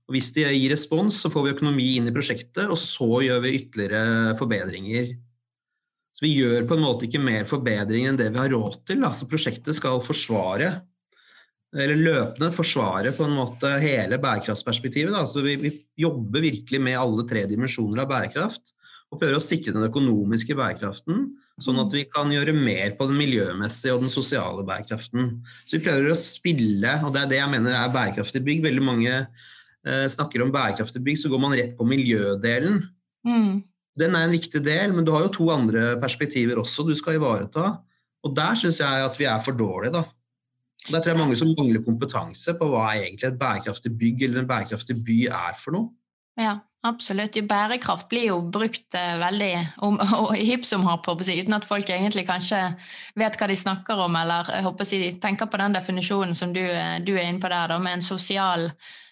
Og 0.05 0.15
hvis 0.15 0.29
det 0.35 0.45
gir 0.53 0.73
respons, 0.73 1.17
så 1.23 1.31
får 1.33 1.47
vi 1.47 1.55
økonomi 1.55 1.89
inn 1.97 2.11
i 2.11 2.13
prosjektet, 2.13 2.67
og 2.69 2.77
så 2.79 3.23
gjør 3.25 3.41
vi 3.45 3.55
ytterligere 3.57 4.37
forbedringer. 4.39 5.11
Så 6.11 6.25
vi 6.25 6.35
gjør 6.35 6.67
på 6.69 6.77
en 6.77 6.83
måte 6.83 7.07
ikke 7.07 7.23
mer 7.23 7.47
forbedringer 7.49 8.11
enn 8.11 8.19
det 8.19 8.29
vi 8.33 8.41
har 8.41 8.51
råd 8.53 8.81
til. 8.85 9.01
Da. 9.01 9.13
Så 9.15 9.29
prosjektet 9.31 9.77
skal 9.77 10.01
forsvare, 10.03 10.73
eller 11.71 11.99
løpende 11.99 12.51
forsvare 12.51 13.13
på 13.15 13.25
en 13.27 13.37
måte 13.37 13.69
hele 13.79 14.19
bærekraftsperspektivet. 14.21 15.13
Da. 15.15 15.23
Så 15.29 15.43
vi, 15.45 15.55
vi 15.61 15.71
jobber 15.99 16.43
virkelig 16.43 16.81
med 16.83 16.99
alle 16.99 17.25
tre 17.29 17.45
dimensjoner 17.47 18.03
av 18.03 18.11
bærekraft 18.11 18.73
og 19.11 19.19
prøver 19.19 19.37
å 19.37 19.43
sikre 19.43 19.73
den 19.75 19.87
økonomiske 19.89 20.55
bærekraften, 20.55 21.25
sånn 21.61 21.79
at 21.83 21.93
vi 21.95 22.05
kan 22.07 22.31
gjøre 22.31 22.53
mer 22.55 22.93
på 22.95 23.09
den 23.09 23.17
miljømessige 23.19 23.95
og 23.95 24.05
den 24.05 24.13
sosiale 24.13 24.63
bærekraften. 24.67 25.33
Så 25.67 25.77
vi 25.77 25.83
prøver 25.83 26.13
å 26.13 26.19
spille, 26.19 26.93
og 27.03 27.11
det 27.15 27.25
er 27.25 27.33
det 27.33 27.41
jeg 27.41 27.51
mener 27.51 27.75
er 27.75 27.91
bærekraftig 27.91 28.43
bygg. 28.45 28.63
Veldig 28.63 28.85
mange 28.87 29.11
eh, 29.19 30.07
snakker 30.11 30.45
om 30.45 30.53
bærekraftig 30.55 31.03
bygg, 31.03 31.19
så 31.19 31.31
går 31.31 31.43
man 31.43 31.57
rett 31.59 31.75
på 31.79 31.87
miljødelen. 31.87 32.79
Mm. 33.27 33.59
Den 33.99 34.15
er 34.15 34.29
en 34.29 34.35
viktig 34.35 34.63
del, 34.63 34.95
men 34.95 35.07
du 35.07 35.11
har 35.11 35.27
jo 35.27 35.35
to 35.35 35.51
andre 35.51 35.97
perspektiver 35.99 36.63
også 36.63 36.87
du 36.87 36.95
skal 36.95 37.19
ivareta. 37.19 37.73
Og 38.23 38.35
der 38.37 38.55
syns 38.59 38.79
jeg 38.79 39.05
at 39.09 39.19
vi 39.19 39.27
er 39.27 39.43
for 39.43 39.59
dårlige, 39.59 39.97
da. 39.99 40.05
Og 40.87 40.93
Der 40.95 41.01
tror 41.01 41.11
jeg 41.11 41.19
mange 41.19 41.37
som 41.37 41.53
mangler 41.53 41.83
kompetanse 41.85 42.55
på 42.57 42.67
hva 42.71 42.89
egentlig 42.95 43.29
et 43.29 43.39
bærekraftig 43.39 43.93
bygg 43.97 44.23
eller 44.25 44.41
en 44.41 44.49
bærekraftig 44.49 44.97
by 45.05 45.17
er 45.29 45.57
for 45.61 45.75
noe. 45.75 45.91
Ja, 46.39 46.55
absolutt. 46.87 47.37
Bærekraft 47.47 48.07
blir 48.09 48.29
jo 48.31 48.39
brukt 48.53 48.97
eh, 48.97 49.13
veldig 49.21 49.51
om, 49.85 49.99
og 50.23 50.33
i 50.37 50.47
hipp 50.47 50.65
som 50.65 50.87
happ, 50.87 51.05
på, 51.05 51.17
jeg, 51.27 51.45
uten 51.45 51.57
at 51.57 51.67
folk 51.67 51.89
egentlig 51.89 52.25
kanskje 52.29 52.63
vet 53.19 53.37
hva 53.37 53.51
de 53.51 53.59
snakker 53.59 54.01
om, 54.07 54.17
eller 54.23 54.49
jeg 54.55 54.65
håper 54.65 54.95
jeg, 54.95 55.19
tenker 55.21 55.51
på 55.51 55.61
den 55.61 55.77
definisjonen 55.77 56.33
som 56.37 56.55
du, 56.55 56.63
eh, 56.63 56.97
du 57.05 57.13
er 57.13 57.27
inne 57.27 57.43
på 57.43 57.51
der, 57.51 57.75
da, 57.75 57.79
med 57.81 57.99
en 57.99 58.05
sosial 58.05 58.71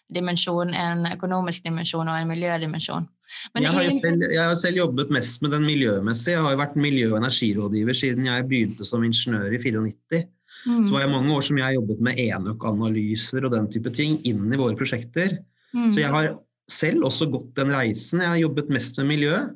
dimensjon, 0.09 0.73
en 0.73 1.05
økonomisk 1.11 1.67
dimensjon 1.67 2.09
og 2.09 2.17
en 2.17 2.31
miljødimensjon. 2.31 3.05
Men 3.53 3.67
jeg, 3.67 3.75
har 3.75 3.83
jo 3.85 3.91
selv, 4.01 4.23
jeg 4.33 4.41
har 4.41 4.55
selv 4.57 4.79
jobbet 4.79 5.11
mest 5.13 5.43
med 5.45 5.51
den 5.53 5.65
miljømessige. 5.67 6.33
Jeg 6.33 6.41
har 6.41 6.55
jo 6.55 6.61
vært 6.63 6.79
miljø- 6.81 7.11
og 7.11 7.19
energirådgiver 7.19 7.93
siden 7.93 8.25
jeg 8.25 8.47
begynte 8.49 8.87
som 8.87 9.05
ingeniør 9.05 9.53
i 9.53 9.59
94. 9.61 10.23
Mm, 10.67 10.85
Så 10.87 10.91
var 10.93 11.01
jeg 11.05 11.11
mange 11.13 11.31
år 11.35 11.41
som 11.45 11.57
jeg 11.57 11.75
jobbet 11.75 12.01
med 12.01 12.17
enøkanalyser 12.19 13.45
og 13.45 13.51
den 13.55 13.67
type 13.71 13.91
ting 13.95 14.19
inn 14.27 14.51
i 14.53 14.57
våre 14.59 14.75
prosjekter. 14.75 15.37
mm, 15.73 15.93
Så 15.93 15.99
jeg 16.01 16.11
har 16.11 16.37
selv 16.69 17.03
også 17.07 17.29
gått 17.31 17.53
den 17.55 17.71
reisen. 17.73 18.21
Jeg 18.21 18.29
har 18.29 18.41
jobbet 18.43 18.69
mest 18.69 18.97
med 18.97 19.07
miljø. 19.07 19.49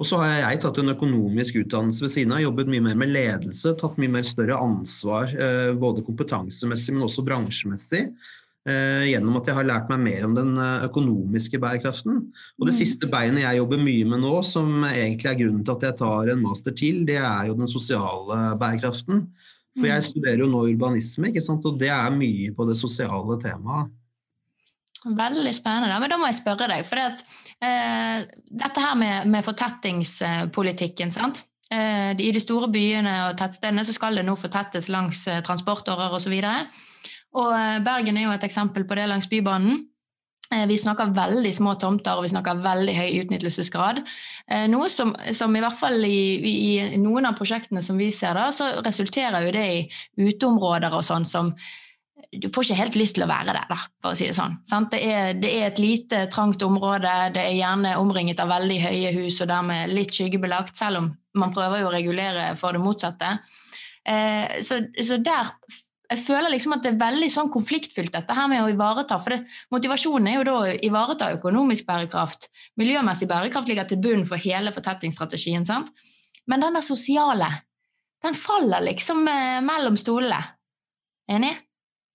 Og 0.00 0.06
så 0.08 0.16
har 0.16 0.50
jeg 0.50 0.60
tatt 0.62 0.78
en 0.80 0.94
økonomisk 0.94 1.58
utdannelse 1.60 2.00
ved 2.00 2.10
siden 2.10 2.32
av, 2.32 2.40
jobbet 2.40 2.68
mye 2.72 2.80
mer 2.80 2.94
med 2.96 3.10
ledelse, 3.12 3.74
tatt 3.76 3.98
mye 4.00 4.08
mer 4.08 4.22
større 4.24 4.56
ansvar, 4.56 5.28
eh, 5.28 5.74
både 5.76 6.00
kompetansemessig, 6.06 6.94
men 6.94 7.02
også 7.04 7.24
bransjemessig. 7.26 8.06
eh, 8.66 9.04
Gjennom 9.10 9.36
at 9.36 9.46
jeg 9.46 9.54
har 9.56 9.64
lært 9.64 9.88
meg 9.90 10.00
mer 10.00 10.24
om 10.24 10.34
den 10.34 10.56
eh, 10.56 10.86
økonomiske 10.88 11.58
bærekraften. 11.60 12.32
Og 12.60 12.66
det 12.66 12.74
Mm. 12.74 12.78
siste 12.78 13.10
beinet 13.10 13.40
jeg 13.40 13.56
jobber 13.58 13.78
mye 13.78 14.04
med 14.06 14.20
nå, 14.20 14.42
som 14.44 14.84
egentlig 14.84 15.26
er 15.26 15.38
grunnen 15.40 15.64
til 15.64 15.72
at 15.74 15.82
jeg 15.82 15.96
tar 15.98 16.28
en 16.30 16.42
master 16.42 16.72
til, 16.72 17.04
det 17.04 17.16
er 17.16 17.46
jo 17.48 17.54
den 17.54 17.66
sosiale 17.68 18.56
bærekraften. 18.58 19.28
For 19.78 19.86
jeg 19.86 20.06
studerer 20.08 20.42
jo 20.42 20.48
nå 20.50 20.64
urbanisme, 20.72 21.30
ikke 21.30 21.42
sant? 21.44 21.66
og 21.68 21.78
det 21.78 21.90
er 21.94 22.14
mye 22.14 22.50
på 22.56 22.66
det 22.68 22.76
sosiale 22.80 23.38
temaet. 23.42 23.92
Veldig 25.00 25.52
spennende. 25.56 25.96
Men 26.02 26.12
da 26.12 26.18
må 26.20 26.28
jeg 26.28 26.40
spørre 26.42 26.66
deg, 26.68 26.82
for 26.84 26.98
det 26.98 27.04
at, 27.08 27.22
eh, 27.64 28.24
dette 28.64 28.82
her 28.84 28.98
med, 29.00 29.30
med 29.32 29.46
fortettingspolitikken, 29.46 31.14
sant? 31.14 31.44
Eh, 31.70 32.10
I 32.18 32.32
de 32.34 32.42
store 32.42 32.68
byene 32.72 33.12
og 33.28 33.38
tettstedene 33.38 33.84
så 33.86 33.94
skal 33.94 34.18
det 34.18 34.26
nå 34.26 34.34
fortettes 34.36 34.90
langs 34.90 35.22
eh, 35.30 35.40
transportårer 35.46 36.16
osv. 36.18 36.34
Og, 36.34 36.82
og 37.40 37.54
eh, 37.54 37.78
Bergen 37.86 38.18
er 38.18 38.26
jo 38.26 38.34
et 38.34 38.44
eksempel 38.44 38.84
på 38.84 38.98
det 38.98 39.06
langs 39.08 39.30
Bybanen. 39.30 39.86
Eh, 40.54 40.66
Vi 40.66 40.78
snakker 40.78 41.12
veldig 41.14 41.52
små 41.54 41.74
tomter 41.80 42.18
og 42.18 42.26
vi 42.26 42.32
snakker 42.32 42.62
veldig 42.64 42.94
høy 42.96 43.20
utnyttelsesgrad. 43.22 44.02
Eh, 44.50 44.66
Noe 44.70 44.88
som, 44.90 45.14
som 45.36 45.54
i 45.56 45.62
hvert 45.62 45.78
fall 45.78 46.02
i, 46.06 46.22
i 46.50 46.72
noen 46.98 47.28
av 47.30 47.38
prosjektene 47.38 47.82
som 47.82 48.00
vi 48.00 48.10
ser, 48.14 48.34
da, 48.38 48.50
så 48.54 48.72
resulterer 48.82 49.46
jo 49.46 49.54
det 49.54 49.68
i 49.70 49.86
uteområder 50.30 50.96
og 50.96 51.06
sånn 51.06 51.28
som 51.28 51.54
du 52.30 52.46
får 52.52 52.68
ikke 52.68 52.78
helt 52.78 52.96
lyst 52.98 53.16
til 53.16 53.24
å 53.24 53.30
være 53.30 53.54
der, 53.56 53.66
da, 53.66 53.76
for 54.02 54.12
å 54.12 54.18
si 54.18 54.28
det 54.28 54.36
sånn. 54.36 54.52
Det, 54.92 55.00
er, 55.02 55.32
det 55.40 55.50
er 55.50 55.64
et 55.66 55.80
lite, 55.82 56.20
trangt 56.30 56.62
område, 56.62 57.10
det 57.34 57.42
er 57.42 57.56
gjerne 57.56 57.96
omringet 57.98 58.42
av 58.42 58.52
veldig 58.52 58.76
høye 58.84 59.10
hus 59.16 59.40
og 59.42 59.50
dermed 59.50 59.90
litt 59.90 60.14
skyggebelagt, 60.14 60.76
selv 60.78 61.00
om 61.00 61.08
man 61.40 61.54
prøver 61.54 61.82
jo 61.82 61.88
å 61.88 61.94
regulere 61.94 62.52
for 62.60 62.76
det 62.76 62.84
motsatte. 62.84 63.32
Eh, 64.06 64.60
så, 64.62 64.78
så 65.02 65.18
der 65.18 65.50
jeg 66.10 66.22
føler 66.24 66.50
liksom 66.50 66.74
at 66.74 66.82
det 66.82 66.90
er 66.90 67.00
veldig 67.00 67.28
sånn 67.30 67.50
konfliktfylt, 67.54 68.10
dette 68.16 68.34
her 68.34 68.48
med 68.50 68.64
å 68.64 68.70
ivareta. 68.72 69.18
For 69.22 69.36
det, 69.36 69.44
motivasjonen 69.70 70.26
er 70.26 70.38
jo 70.40 70.46
da 70.48 70.54
å 70.58 70.76
ivareta 70.90 71.30
økonomisk 71.36 71.86
bærekraft. 71.86 72.48
Miljømessig 72.80 73.28
bærekraft 73.30 73.70
ligger 73.70 73.86
til 73.86 74.00
bunn 74.02 74.26
for 74.26 74.42
hele 74.42 74.72
fortettingsstrategien. 74.74 75.66
sant? 75.68 75.92
Men 76.50 76.64
den 76.64 76.74
der 76.74 76.82
sosiale, 76.82 77.50
den 78.24 78.34
faller 78.34 78.82
liksom 78.88 79.22
eh, 79.30 79.60
mellom 79.62 79.98
stolene. 80.00 80.40
Enig? 81.30 81.52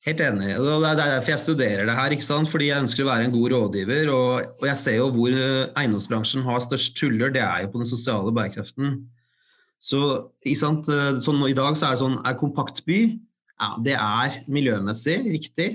Helt 0.06 0.22
enig. 0.22 0.52
og 0.60 0.84
Det 0.84 0.90
er 0.92 1.00
derfor 1.00 1.32
jeg 1.32 1.44
studerer 1.46 1.88
det 1.88 1.96
her. 1.96 2.14
ikke 2.14 2.28
sant? 2.28 2.50
Fordi 2.52 2.68
jeg 2.68 2.84
ønsker 2.84 3.06
å 3.06 3.10
være 3.10 3.26
en 3.26 3.34
god 3.34 3.54
rådgiver. 3.56 4.12
Og, 4.14 4.50
og 4.60 4.68
jeg 4.70 4.82
ser 4.82 5.00
jo 5.00 5.08
hvor 5.16 5.32
eh, 5.34 5.72
eiendomsbransjen 5.72 6.44
har 6.46 6.66
størst 6.68 6.98
tuller, 7.00 7.32
det 7.34 7.42
er 7.42 7.64
jo 7.64 7.72
på 7.74 7.82
den 7.82 7.90
sosiale 7.90 8.36
bærekraften. 8.36 9.00
Så 9.82 10.02
ikke 10.44 10.60
sant? 10.60 10.92
eh, 10.92 11.16
sånn, 11.24 11.40
I 11.48 11.56
dag 11.58 11.80
så 11.80 11.88
er 11.88 11.96
det 11.96 12.04
sånn 12.04 12.20
Er 12.26 12.38
kompakt 12.40 12.84
by? 12.86 13.00
Ja, 13.56 13.74
det 13.80 13.96
er 13.96 14.40
miljømessig 14.52 15.20
riktig, 15.30 15.70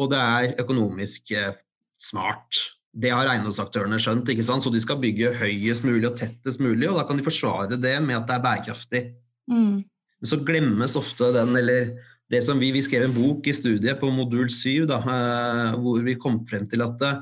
og 0.00 0.10
det 0.10 0.20
er 0.20 0.54
økonomisk 0.62 1.30
eh, 1.36 1.54
smart. 2.00 2.58
Det 2.92 3.12
har 3.14 3.30
eiendomsaktørene 3.30 4.00
skjønt, 4.02 4.32
ikke 4.32 4.44
sant? 4.44 4.64
så 4.64 4.72
de 4.72 4.80
skal 4.82 5.00
bygge 5.00 5.30
høyest 5.38 5.86
mulig 5.86 6.08
og 6.10 6.16
tettest 6.18 6.60
mulig. 6.60 6.90
Og 6.90 6.98
da 6.98 7.06
kan 7.08 7.20
de 7.20 7.24
forsvare 7.24 7.78
det 7.80 7.94
med 8.04 8.18
at 8.18 8.26
det 8.28 8.36
er 8.36 8.44
bærekraftig. 8.44 9.02
Mm. 9.48 9.78
Men 9.86 10.30
så 10.30 10.40
glemmes 10.42 10.98
ofte 10.98 11.30
den, 11.34 11.54
eller 11.58 11.94
det 12.32 12.42
som 12.44 12.60
vi, 12.60 12.72
vi 12.74 12.82
skrev 12.84 13.06
en 13.06 13.14
bok 13.14 13.46
i 13.48 13.54
studiet 13.54 14.00
på 14.00 14.10
modul 14.12 14.50
7, 14.50 14.84
da, 14.90 14.98
eh, 15.14 15.78
hvor 15.78 16.02
vi 16.04 16.18
kom 16.20 16.42
frem 16.48 16.66
til 16.68 16.84
at 16.84 16.98
det, 17.00 17.14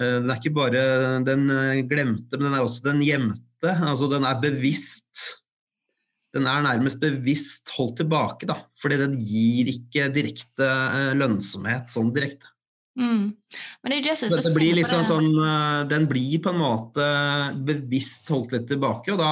den 0.00 0.30
er 0.30 0.40
ikke 0.40 0.56
bare 0.56 0.84
den 1.24 1.46
eh, 1.54 1.82
glemte, 1.86 2.36
men 2.36 2.48
den 2.48 2.58
er 2.58 2.66
også 2.66 2.88
den 2.90 3.02
gjemte. 3.06 3.70
Altså 3.70 4.10
den 4.10 4.26
er 4.28 4.42
bevisst. 4.42 5.43
Den 6.34 6.48
er 6.50 6.64
nærmest 6.66 6.98
bevisst 7.02 7.70
holdt 7.76 8.00
tilbake, 8.02 8.48
da, 8.50 8.58
fordi 8.80 8.98
den 9.04 9.14
gir 9.22 9.70
ikke 9.70 10.10
direkte 10.14 10.66
eh, 10.66 11.12
lønnsomhet 11.18 11.94
sånn 11.94 12.12
direkte. 12.14 12.50
Mm. 12.94 13.32
Men 13.82 13.90
det 13.90 14.04
det 14.06 14.14
så 14.14 14.52
blir 14.54 14.76
litt 14.78 14.86
sånn, 14.86 15.02
sånn 15.08 15.32
Den 15.90 16.04
blir 16.06 16.38
på 16.38 16.52
en 16.52 16.60
måte 16.60 17.06
bevisst 17.66 18.30
holdt 18.30 18.54
litt 18.54 18.68
tilbake. 18.70 19.10
og 19.10 19.18
Da, 19.18 19.30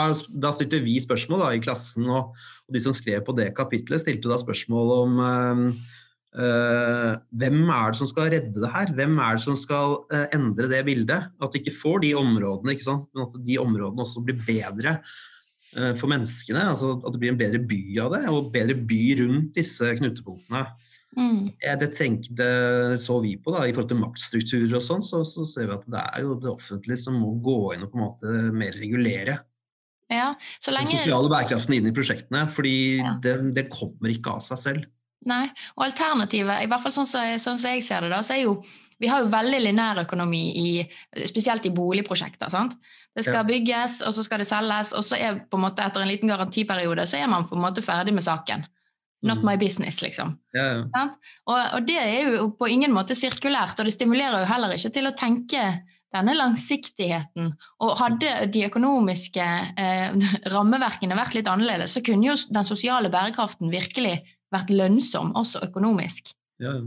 da 0.49 0.51
stilte 0.55 0.83
vi 0.83 0.97
spørsmål 1.03 1.45
da, 1.45 1.51
i 1.55 1.63
klassen, 1.63 2.09
og, 2.11 2.35
og 2.67 2.75
de 2.75 2.83
som 2.83 2.97
skrev 2.97 3.23
på 3.27 3.37
det 3.39 3.53
kapitlet, 3.55 4.03
stilte 4.03 4.31
da 4.33 4.41
spørsmål 4.43 4.95
om 4.97 5.23
øh, 5.23 7.13
hvem 7.39 7.61
er 7.71 7.93
det 7.93 8.01
som 8.01 8.11
skal 8.11 8.33
redde 8.35 8.65
det 8.65 8.73
her? 8.75 8.95
Hvem 8.99 9.19
er 9.23 9.39
det 9.39 9.45
som 9.47 9.59
skal 9.59 10.01
øh, 10.11 10.27
endre 10.35 10.71
det 10.73 10.83
bildet? 10.89 11.31
At 11.39 11.55
vi 11.55 11.63
ikke 11.63 11.79
får 11.85 12.03
de 12.03 12.17
områdene, 12.19 12.75
men 12.75 13.29
at 13.29 13.39
de 13.47 13.61
områdene 13.63 14.07
også 14.09 14.25
blir 14.27 14.43
bedre 14.43 14.99
for 15.99 16.11
menneskene. 16.13 16.69
altså 16.73 16.95
At 17.01 17.15
det 17.15 17.21
blir 17.23 17.33
en 17.33 17.41
bedre 17.41 17.61
by 17.65 17.83
av 18.05 18.17
det, 18.17 18.23
og 18.29 18.51
bedre 18.55 18.77
by 18.77 19.03
rundt 19.23 19.55
disse 19.57 19.93
knutepunktene. 19.99 20.67
Mm. 21.17 21.51
Det, 21.81 21.91
tenkte, 21.93 22.33
det 22.41 23.01
så 23.03 23.19
vi 23.21 23.35
på 23.37 23.53
da, 23.53 23.67
i 23.69 23.75
forhold 23.75 23.91
til 23.91 24.01
maktstrukturer 24.01 24.79
og 24.79 24.85
sånn, 24.85 25.03
så, 25.05 25.21
så 25.29 25.45
ser 25.49 25.69
vi 25.69 25.75
at 25.77 25.89
det 25.93 26.05
er 26.09 26.25
jo 26.25 26.37
det 26.41 26.49
offentlige 26.53 27.03
som 27.03 27.19
må 27.21 27.35
gå 27.45 27.57
inn 27.75 27.85
og 27.85 27.93
på 27.93 27.99
en 27.99 28.05
måte 28.07 28.37
mer 28.57 28.79
regulere 28.81 29.43
Ja, 30.13 30.31
så 30.61 30.73
den 30.73 30.89
sosiale 30.93 31.29
bærekraften 31.33 31.77
inn 31.77 31.89
i 31.89 31.95
prosjektene. 31.97 32.47
Fordi 32.53 32.75
Ja. 33.01 33.15
det, 33.25 33.37
det 33.57 33.69
kommer 33.73 34.13
ikke 34.13 34.39
av 34.39 34.43
seg 34.45 34.61
selv. 34.61 34.89
Nei. 35.29 35.45
Og 35.77 35.85
alternativet, 35.87 36.65
i 36.65 36.71
hvert 36.71 36.83
fall 36.83 36.95
sånn 36.95 37.09
som, 37.09 37.37
sånn 37.43 37.61
som 37.61 37.75
jeg 37.75 37.85
ser 37.87 38.07
det, 38.07 38.11
da, 38.15 38.23
så 38.27 38.35
er 38.37 38.47
jo 38.47 38.57
vi 39.03 39.09
har 39.11 39.25
jo 39.25 39.33
veldig 39.33 39.59
lineær 39.59 40.05
økonomi, 40.05 40.43
i, 40.55 41.25
spesielt 41.27 41.65
i 41.67 41.73
boligprosjekter. 41.75 42.51
sant? 42.53 42.77
Det 43.13 43.25
skal 43.27 43.43
bygges, 43.49 43.99
og 44.07 44.15
så 44.15 44.23
skal 44.25 44.41
det 44.41 44.47
selges, 44.49 44.93
og 44.97 45.03
så 45.05 45.19
er 45.19 45.41
på 45.51 45.59
en 45.59 45.65
måte 45.65 45.83
etter 45.85 46.05
en 46.05 46.09
liten 46.09 46.31
garantiperiode 46.31 47.05
så 47.11 47.19
er 47.19 47.27
man 47.29 47.49
på 47.49 47.59
en 47.59 47.65
måte 47.65 47.83
ferdig 47.85 48.15
med 48.15 48.25
saken. 48.25 48.63
Not 49.27 49.43
mm. 49.43 49.47
my 49.47 49.57
business, 49.59 50.01
liksom. 50.03 50.37
Ja, 50.55 50.69
ja. 50.83 51.03
Og, 51.47 51.59
og, 51.59 51.81
det 51.87 51.99
er 51.99 52.31
jo 52.39 52.47
på 52.59 52.71
ingen 52.71 52.95
måte 52.95 53.15
sirkulært, 53.19 53.79
og 53.79 53.91
det 53.91 53.95
stimulerer 53.95 54.43
jo 54.43 54.51
heller 54.51 54.75
ikke 54.75 54.93
til 54.95 55.11
å 55.11 55.15
tenke 55.19 55.67
denne 56.13 56.35
langsiktigheten. 56.39 57.53
Og 57.85 57.99
hadde 58.01 58.33
de 58.55 58.65
økonomiske 58.69 59.49
eh, 59.83 60.31
rammeverkene 60.55 61.19
vært 61.19 61.37
litt 61.39 61.51
annerledes, 61.51 61.95
så 61.95 62.05
kunne 62.07 62.31
jo 62.31 62.39
den 62.55 62.69
sosiale 62.69 63.13
bærekraften 63.13 63.71
virkelig 63.73 64.21
vært 64.53 64.73
lønnsom, 64.73 65.33
også 65.39 65.63
økonomisk. 65.67 66.35
Ja, 66.63 66.79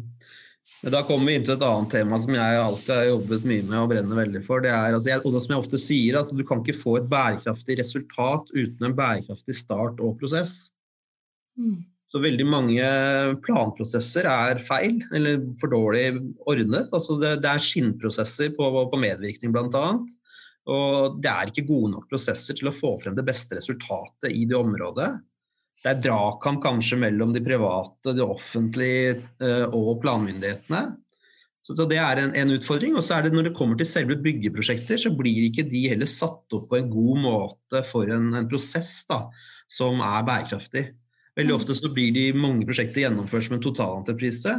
men 0.82 0.93
da 0.93 1.01
kommer 1.06 1.30
vi 1.30 1.38
inn 1.38 1.45
til 1.45 1.56
et 1.56 1.65
annet 1.65 1.91
tema 1.93 2.17
som 2.21 2.36
jeg 2.36 2.62
alltid 2.62 2.91
har 2.93 3.08
jobbet 3.10 3.45
mye 3.47 3.65
med 3.65 3.80
og 3.80 3.89
brenner 3.91 4.19
veldig 4.19 4.41
for. 4.45 4.62
Det 4.62 4.71
er, 4.73 4.93
altså, 4.93 5.12
jeg, 5.12 5.21
og 5.21 5.36
som 5.38 5.54
jeg 5.54 5.63
ofte 5.63 5.80
sier, 5.82 6.17
altså, 6.19 6.38
Du 6.38 6.45
kan 6.45 6.62
ikke 6.62 6.78
få 6.78 6.97
et 6.99 7.10
bærekraftig 7.10 7.80
resultat 7.80 8.49
uten 8.54 8.88
en 8.88 8.95
bærekraftig 8.97 9.58
start 9.58 10.01
og 10.04 10.17
prosess. 10.21 10.56
Mm. 11.58 11.84
Så 12.12 12.21
veldig 12.21 12.45
mange 12.47 12.89
planprosesser 13.45 14.28
er 14.30 14.62
feil 14.63 15.01
eller 15.15 15.41
for 15.62 15.73
dårlig 15.73 16.06
ordnet. 16.47 16.93
Altså 16.93 17.17
det, 17.21 17.39
det 17.43 17.49
er 17.51 17.65
skinnprosesser 17.65 18.54
på, 18.56 18.69
på 18.91 19.01
medvirkning 19.01 19.56
bl.a. 19.56 19.88
Og 20.65 21.17
det 21.21 21.32
er 21.32 21.51
ikke 21.51 21.67
gode 21.67 21.91
nok 21.93 22.08
prosesser 22.10 22.58
til 22.58 22.69
å 22.69 22.75
få 22.75 22.95
frem 23.01 23.17
det 23.17 23.25
beste 23.25 23.58
resultatet 23.60 24.32
i 24.34 24.45
det 24.49 24.58
området. 24.58 25.12
Det 25.84 25.92
er 25.92 26.02
dragkamp 26.02 26.62
kanskje 26.64 26.98
mellom 26.98 27.34
de 27.36 27.42
private, 27.46 28.16
det 28.18 28.26
offentlige 28.26 29.18
eh, 29.44 29.66
og 29.70 30.00
planmyndighetene. 30.02 30.86
Så, 31.66 31.74
Det 31.90 31.98
er 31.98 32.22
en, 32.22 32.34
en 32.38 32.54
utfordring. 32.54 32.94
Og 32.98 33.04
så 33.06 33.18
er 33.18 33.26
det 33.26 33.34
når 33.34 33.50
det 33.50 33.56
kommer 33.58 33.78
til 33.80 33.90
selve 33.90 34.18
byggeprosjekter, 34.22 35.00
så 35.02 35.14
blir 35.18 35.48
ikke 35.48 35.66
de 35.70 35.88
heller 35.90 36.10
satt 36.10 36.54
opp 36.54 36.68
på 36.70 36.78
en 36.78 36.92
god 36.92 37.22
måte 37.24 37.82
for 37.90 38.10
en, 38.14 38.32
en 38.38 38.50
prosess 38.50 39.00
da, 39.10 39.24
som 39.70 40.02
er 40.06 40.28
bærekraftig. 40.28 40.86
Veldig 41.36 41.56
mm. 41.56 41.58
ofte 41.58 41.78
så 41.78 41.90
blir 41.94 42.14
de 42.16 42.28
mange 42.38 42.68
prosjekter 42.68 43.04
gjennomført 43.06 43.48
som 43.48 43.58
en 43.58 43.66
totalentreprise. 43.66 44.54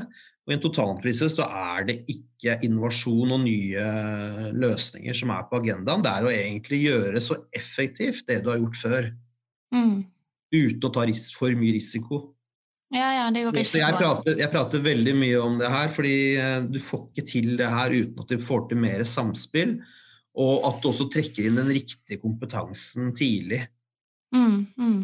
Og 0.46 0.52
i 0.52 0.56
en 0.56 0.62
totalentreprise 0.62 1.30
så 1.34 1.46
er 1.46 1.86
det 1.88 1.96
ikke 2.10 2.58
innovasjon 2.66 3.32
og 3.34 3.40
nye 3.42 3.86
løsninger 4.54 5.16
som 5.16 5.32
er 5.34 5.46
på 5.50 5.62
agendaen. 5.62 6.04
Det 6.04 6.12
er 6.12 6.26
å 6.26 6.34
egentlig 6.34 6.82
gjøre 6.84 7.22
så 7.22 7.38
effektivt 7.54 8.26
det 8.30 8.42
du 8.44 8.52
har 8.52 8.60
gjort 8.60 8.82
før. 8.82 9.08
Mm. 9.74 10.04
Uten 10.54 10.86
å 10.86 10.92
ta 10.94 11.04
for 11.34 11.54
mye 11.58 11.74
risiko. 11.74 12.22
Ja, 12.94 13.08
ja, 13.16 13.26
det 13.34 13.40
er 13.40 13.48
jo 13.48 13.52
risiko. 13.54 13.82
Jeg 13.82 13.98
prater, 13.98 14.36
jeg 14.38 14.50
prater, 14.52 14.82
veldig 14.84 15.14
mye 15.18 15.38
om 15.42 15.56
det 15.58 15.70
her, 15.72 15.88
fordi 15.94 16.16
eh, 16.38 16.58
du 16.70 16.78
får 16.82 17.08
ikke 17.08 17.26
til 17.26 17.48
det 17.58 17.70
her 17.72 17.94
uten 17.96 18.22
at 18.22 18.30
du 18.30 18.42
får 18.42 18.68
til 18.70 18.82
mer 18.84 19.02
samspill. 19.08 19.76
Og 20.36 20.66
at 20.68 20.82
du 20.82 20.90
også 20.90 21.08
trekker 21.10 21.48
inn 21.48 21.58
den 21.58 21.72
riktige 21.72 22.20
kompetansen 22.20 23.10
tidlig. 23.16 23.64
Mm, 24.36 24.66
mm. 24.76 25.00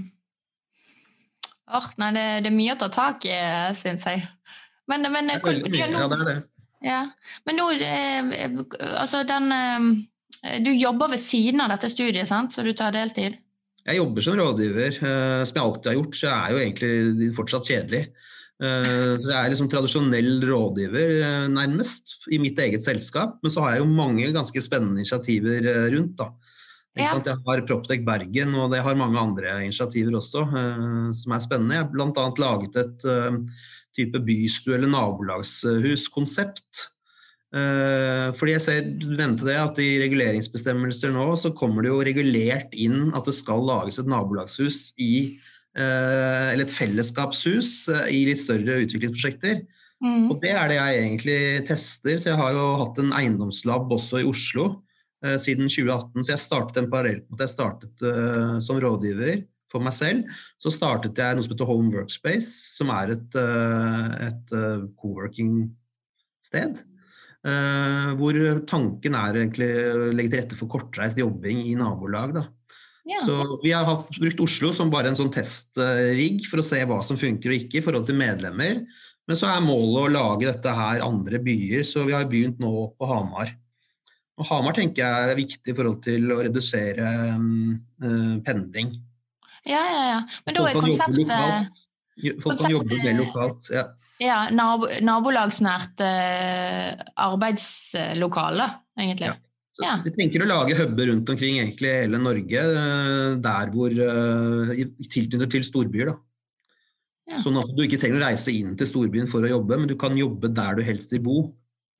Oh, 1.72 1.88
nei, 1.96 2.10
det, 2.12 2.24
det, 2.44 2.50
er 2.52 2.56
mye 2.56 2.74
å 2.76 2.80
ta 2.82 2.90
tak 2.92 3.26
i, 3.26 3.36
syns 3.78 4.04
jeg. 4.06 4.26
Men, 4.90 5.08
men 5.08 5.30
det 5.30 5.38
er 5.38 5.46
veldig 5.46 5.72
mye, 5.72 5.86
ja, 5.88 6.08
det 6.10 6.18
er 6.18 6.28
det. 6.28 6.38
Ja. 6.82 7.02
Men 7.46 7.58
nå 7.60 7.68
eh, 7.78 8.56
Altså, 8.98 9.22
den 9.22 9.52
eh, 9.54 10.58
Du 10.64 10.72
jobber 10.74 11.12
ved 11.14 11.22
siden 11.22 11.62
av 11.62 11.70
dette 11.72 11.90
studiet, 11.90 12.28
sant? 12.28 12.52
så 12.52 12.64
du 12.66 12.72
tar 12.76 12.94
deltid? 12.94 13.38
Jeg 13.88 13.98
jobber 13.98 14.24
som 14.24 14.36
rådgiver, 14.38 14.92
eh, 15.02 15.42
som 15.48 15.56
jeg 15.58 15.64
alltid 15.64 15.88
har 15.90 15.96
gjort, 15.98 16.14
så 16.18 16.28
jeg 16.28 16.38
er 16.38 16.50
jo 16.52 16.62
egentlig 16.62 17.34
fortsatt 17.38 17.70
kjedelig. 17.70 18.04
Jeg 18.62 19.34
er 19.34 19.48
liksom 19.50 19.66
tradisjonell 19.66 20.36
rådgiver, 20.46 21.48
nærmest, 21.50 22.12
i 22.30 22.38
mitt 22.38 22.60
eget 22.62 22.84
selskap. 22.84 23.40
Men 23.42 23.50
så 23.50 23.64
har 23.64 23.72
jeg 23.72 23.82
jo 23.82 23.88
mange 23.90 24.28
ganske 24.30 24.62
spennende 24.62 25.02
initiativer 25.02 25.66
rundt. 25.90 26.14
da. 26.20 26.28
Ja. 26.94 27.16
Jeg 27.18 27.40
har 27.42 27.66
Proptech 27.66 28.04
Bergen, 28.06 28.54
og 28.54 28.70
jeg 28.76 28.84
har 28.86 28.94
mange 28.94 29.18
andre 29.18 29.64
initiativer 29.64 30.14
også 30.14 30.46
som 31.10 31.34
er 31.34 31.42
spennende. 31.42 31.74
Jeg 31.74 31.82
har 31.82 31.90
bl.a. 31.90 32.30
laget 32.38 32.76
et 32.84 33.02
type 33.98 34.22
bystue- 34.22 34.76
eller 34.76 34.94
nabolagshuskkonsept. 34.94 36.91
Uh, 37.52 38.32
fordi 38.32 38.54
jeg 38.54 38.64
ser, 38.64 38.86
Du 38.96 39.10
nevnte 39.12 39.44
det, 39.44 39.58
at 39.60 39.76
i 39.82 39.98
reguleringsbestemmelser 40.00 41.12
nå 41.12 41.26
så 41.36 41.50
kommer 41.52 41.84
det 41.84 41.90
jo 41.92 42.00
regulert 42.00 42.72
inn 42.72 43.10
at 43.12 43.28
det 43.28 43.34
skal 43.36 43.60
lages 43.68 44.00
et 44.00 44.08
nabolagshus 44.08 44.92
i 45.00 45.38
eller 45.72 46.66
et 46.66 46.72
fellesskapshus 46.72 47.68
i 48.12 48.18
litt 48.28 48.42
større 48.42 48.74
utviklingsprosjekter. 48.82 49.62
Mm. 50.04 50.26
Og 50.28 50.34
Det 50.42 50.50
er 50.52 50.68
det 50.68 50.76
jeg 50.76 50.98
egentlig 50.98 51.38
tester. 51.64 52.18
så 52.20 52.28
Jeg 52.28 52.40
har 52.42 52.50
jo 52.52 52.66
hatt 52.82 53.00
en 53.00 53.14
eiendomslab 53.16 53.88
også 53.96 54.20
i 54.20 54.26
Oslo 54.28 54.66
Eh, 55.22 55.38
siden 55.38 55.68
2018. 55.70 56.24
Så 56.24 56.32
jeg 56.34 56.42
startet 56.42 56.80
en 56.80 56.90
parallell 56.90 57.20
med 57.22 57.38
at 57.38 57.44
jeg 57.46 57.54
startet 57.54 58.02
uh, 58.02 58.56
som 58.62 58.78
rådgiver 58.82 59.44
for 59.70 59.84
meg 59.84 59.94
selv. 59.94 60.24
Så 60.58 60.72
startet 60.74 61.18
jeg 61.18 61.36
noe 61.36 61.46
som 61.46 61.54
heter 61.54 61.68
Home 61.68 61.92
Workspace, 61.94 62.50
som 62.74 62.90
er 62.90 63.14
et, 63.14 63.38
uh, 63.38 64.08
et 64.26 64.54
uh, 64.56 64.82
co-working-sted. 64.98 66.82
Hvor 67.42 68.36
tanken 68.70 69.16
er 69.18 69.36
egentlig 69.40 69.66
å 69.90 70.10
legge 70.14 70.30
til 70.30 70.38
rette 70.38 70.58
for 70.58 70.70
kortreist 70.70 71.18
jobbing 71.18 71.64
i 71.66 71.72
nabolag. 71.74 72.36
Da. 72.36 72.44
Ja. 73.08 73.22
Så 73.26 73.58
Vi 73.62 73.72
har 73.74 73.86
hatt, 73.88 74.10
brukt 74.14 74.42
Oslo 74.44 74.70
som 74.74 74.90
bare 74.92 75.10
en 75.10 75.18
sånn 75.18 75.32
testrigg 75.34 76.44
for 76.46 76.62
å 76.62 76.66
se 76.66 76.78
hva 76.86 77.00
som 77.02 77.18
funker 77.18 77.50
og 77.50 77.64
ikke 77.64 77.80
i 77.80 77.84
forhold 77.84 78.06
til 78.06 78.18
medlemmer. 78.20 78.84
Men 79.26 79.38
så 79.38 79.48
er 79.50 79.64
målet 79.64 80.06
å 80.06 80.12
lage 80.12 80.48
dette 80.48 80.74
her 80.74 81.02
andre 81.04 81.38
byer, 81.42 81.84
så 81.86 82.06
vi 82.06 82.14
har 82.14 82.28
begynt 82.30 82.62
nå 82.62 82.72
på 82.98 83.08
Hamar. 83.10 83.52
Og 84.40 84.48
Hamar 84.48 84.74
tenker 84.74 85.04
jeg 85.04 85.30
er 85.30 85.38
viktig 85.38 85.72
i 85.72 85.76
forhold 85.76 86.00
til 86.02 86.30
å 86.34 86.40
redusere 86.42 87.10
uh, 87.36 88.36
pendling. 88.46 88.94
Ja, 89.68 89.82
ja, 89.86 90.02
ja. 90.08 90.20
Men 90.46 90.56
da 90.56 90.64
er 90.66 90.78
konseptet 90.80 91.81
Folk 92.42 92.60
kan 92.60 92.74
jobbe 92.74 92.98
mer 93.00 93.16
lokalt. 93.16 93.70
Ja, 93.72 93.86
ja 94.20 94.40
nabo, 94.52 94.90
nabolagsnært 95.00 96.02
eh, 96.04 96.92
arbeidslokale, 97.24 98.68
egentlig. 99.00 99.32
Ja. 99.32 99.38
Så 99.72 99.86
ja. 99.86 99.94
Vi 100.04 100.12
tenker 100.12 100.44
å 100.44 100.50
lage 100.50 100.76
huber 100.76 101.08
rundt 101.08 101.30
omkring 101.32 101.56
egentlig 101.62 101.94
hele 102.02 102.20
Norge, 102.20 102.60
uh, 102.60 103.38
der 103.40 103.70
hvor 103.72 103.94
uh, 103.96 104.72
tilknyttet 105.08 105.54
til 105.56 105.64
storbyer. 105.64 106.12
da. 106.12 106.18
Ja. 107.32 107.40
Sånn 107.40 107.56
at 107.56 107.72
du 107.72 107.80
ikke 107.86 107.96
trenger 108.02 108.20
å 108.20 108.26
reise 108.26 108.52
inn 108.52 108.74
til 108.76 108.90
storbyen 108.90 109.30
for 109.30 109.46
å 109.46 109.52
jobbe, 109.54 109.78
men 109.80 109.88
du 109.88 109.96
kan 109.96 110.18
jobbe 110.18 110.50
der 110.52 110.76
du 110.76 110.84
helst 110.84 111.14
vil 111.16 111.24
bo. 111.24 111.38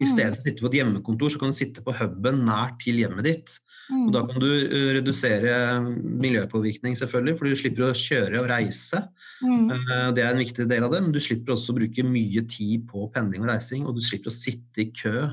I 0.03 0.05
mm. 0.05 0.11
stedet 0.11 0.37
for 0.37 0.43
å 0.43 0.49
sitte 0.51 0.65
på 0.65 0.69
et 0.69 0.79
hjemmekontor, 0.81 1.33
så 1.33 1.41
kan 1.41 1.55
du 1.55 1.57
sitte 1.57 1.85
på 1.87 1.95
huben 1.97 2.43
nært 2.45 2.77
til 2.85 3.01
hjemmet 3.01 3.29
ditt. 3.29 3.57
Mm. 3.93 4.07
Og 4.07 4.13
da 4.15 4.23
kan 4.25 4.41
du 4.41 4.49
uh, 4.49 4.91
redusere 4.97 5.55
miljøpåvirkning, 6.01 6.97
selvfølgelig, 6.97 7.37
for 7.37 7.49
du 7.49 7.59
slipper 7.61 7.91
å 7.91 7.97
kjøre 7.97 8.41
og 8.41 8.49
reise. 8.49 9.03
Mm. 9.45 9.69
Uh, 9.69 10.09
det 10.17 10.25
er 10.25 10.31
en 10.33 10.41
viktig 10.41 10.67
del 10.71 10.87
av 10.87 10.95
det, 10.95 11.03
men 11.05 11.13
du 11.13 11.21
slipper 11.21 11.55
også 11.55 11.75
å 11.75 11.79
bruke 11.83 12.07
mye 12.07 12.45
tid 12.49 12.87
på 12.89 13.05
pendling 13.13 13.45
og 13.45 13.53
reising, 13.53 13.85
og 13.85 13.99
du 13.99 14.03
slipper 14.05 14.33
å 14.33 14.37
sitte 14.37 14.87
i 14.87 14.89
kø. 14.97 15.29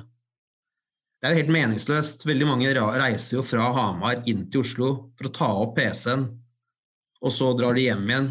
Det 1.20 1.28
er 1.28 1.36
jo 1.36 1.42
helt 1.42 1.56
meningsløst. 1.56 2.28
Veldig 2.28 2.48
mange 2.48 2.76
reiser 2.76 3.40
jo 3.40 3.46
fra 3.48 3.72
Hamar 3.76 4.22
inn 4.30 4.46
til 4.52 4.64
Oslo 4.64 4.92
for 5.20 5.30
å 5.30 5.34
ta 5.40 5.50
opp 5.64 5.76
PC-en, 5.80 6.28
og 7.20 7.36
så 7.36 7.52
drar 7.60 7.76
de 7.76 7.88
hjem 7.88 8.06
igjen 8.08 8.30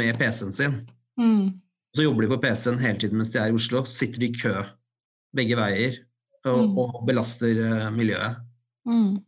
med 0.00 0.18
PC-en 0.18 0.54
sin. 0.54 0.76
Mm. 1.18 1.58
Så 1.94 2.06
jobber 2.06 2.26
de 2.26 2.34
på 2.34 2.42
PC-en 2.42 2.78
hele 2.82 3.02
tiden 3.02 3.18
mens 3.18 3.32
de 3.34 3.42
er 3.42 3.50
i 3.50 3.56
Oslo, 3.58 3.82
så 3.86 4.02
sitter 4.02 4.22
de 4.22 4.30
i 4.30 4.36
kø 4.38 4.54
begge 5.34 5.58
veier 5.58 5.98
og, 6.46 6.62
mm. 6.62 6.78
og 6.78 7.02
belaster 7.06 7.58
miljøet. 7.94 8.38
Mm. 8.88 9.18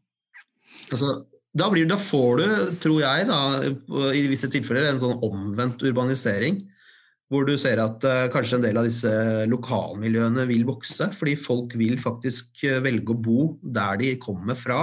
Altså, 0.93 1.15
da, 1.53 1.69
blir, 1.73 1.89
da, 1.89 1.99
får 2.01 2.41
du, 2.41 2.45
tror 2.83 3.01
jeg, 3.05 3.27
da, 3.29 3.41
i 4.17 4.27
visse 4.31 4.51
tilfeller 4.53 4.91
en 4.91 5.01
sånn 5.03 5.19
omvendt 5.25 5.83
urbanisering. 5.85 6.63
Hvor 7.33 7.47
du 7.49 7.55
ser 7.57 7.81
at 7.81 8.05
uh, 8.05 8.27
kanskje 8.33 8.59
en 8.59 8.65
del 8.67 8.77
av 8.77 8.85
disse 8.85 9.11
lokalmiljøene 9.49 10.45
vil 10.51 10.67
vokse. 10.69 11.09
Fordi 11.17 11.33
folk 11.41 11.77
vil 11.81 11.97
faktisk 12.01 12.67
uh, 12.69 12.81
velge 12.85 13.15
å 13.15 13.21
bo 13.25 13.47
der 13.65 14.01
de 14.03 14.11
kommer 14.21 14.59
fra. 14.59 14.83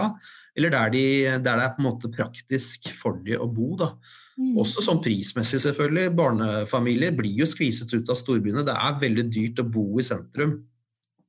Eller 0.57 0.73
der, 0.73 0.89
de, 0.95 1.03
der 1.37 1.43
det 1.45 1.67
er 1.67 1.75
på 1.75 1.83
en 1.83 1.87
måte 1.91 2.09
praktisk 2.13 2.89
for 2.97 3.21
de 3.25 3.37
å 3.37 3.45
bo. 3.53 3.75
da. 3.77 3.91
Mm. 4.39 4.55
Også 4.61 4.81
sånn 4.81 5.01
prismessig, 5.03 5.59
selvfølgelig. 5.65 6.13
Barnefamilier 6.17 7.13
blir 7.15 7.41
jo 7.41 7.47
skviset 7.49 7.91
ut 7.93 8.09
av 8.09 8.17
storbyene. 8.17 8.65
Det 8.67 8.75
er 8.75 9.01
veldig 9.03 9.25
dyrt 9.29 9.61
å 9.61 9.67
bo 9.67 9.85
i 9.99 10.05
sentrum. 10.05 10.57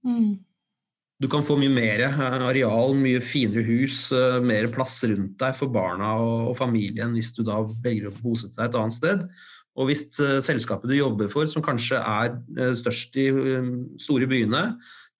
Mm. 0.07 0.39
Du 1.21 1.29
kan 1.29 1.45
få 1.45 1.59
mye 1.61 1.73
mer 1.73 2.01
eh, 2.07 2.21
areal, 2.49 2.95
mye 2.97 3.21
finere 3.21 3.61
hus, 3.67 4.07
eh, 4.17 4.39
mer 4.41 4.71
plass 4.73 5.03
rundt 5.05 5.37
deg 5.43 5.57
for 5.59 5.69
barna 5.73 6.15
og 6.17 6.55
familien 6.57 7.13
hvis 7.13 7.35
du 7.37 7.43
da 7.45 7.59
velger 7.85 8.09
å 8.09 8.15
bosette 8.23 8.57
deg 8.57 8.71
et 8.71 8.79
annet 8.81 8.97
sted. 8.97 9.27
Og 9.77 9.91
hvis 9.91 10.07
eh, 10.17 10.39
selskapet 10.45 10.89
du 10.89 10.97
jobber 10.97 11.29
for, 11.33 11.45
som 11.51 11.65
kanskje 11.65 12.01
er 12.01 12.73
størst 12.79 13.19
i 13.21 13.29
store 14.01 14.29
byene, 14.31 14.63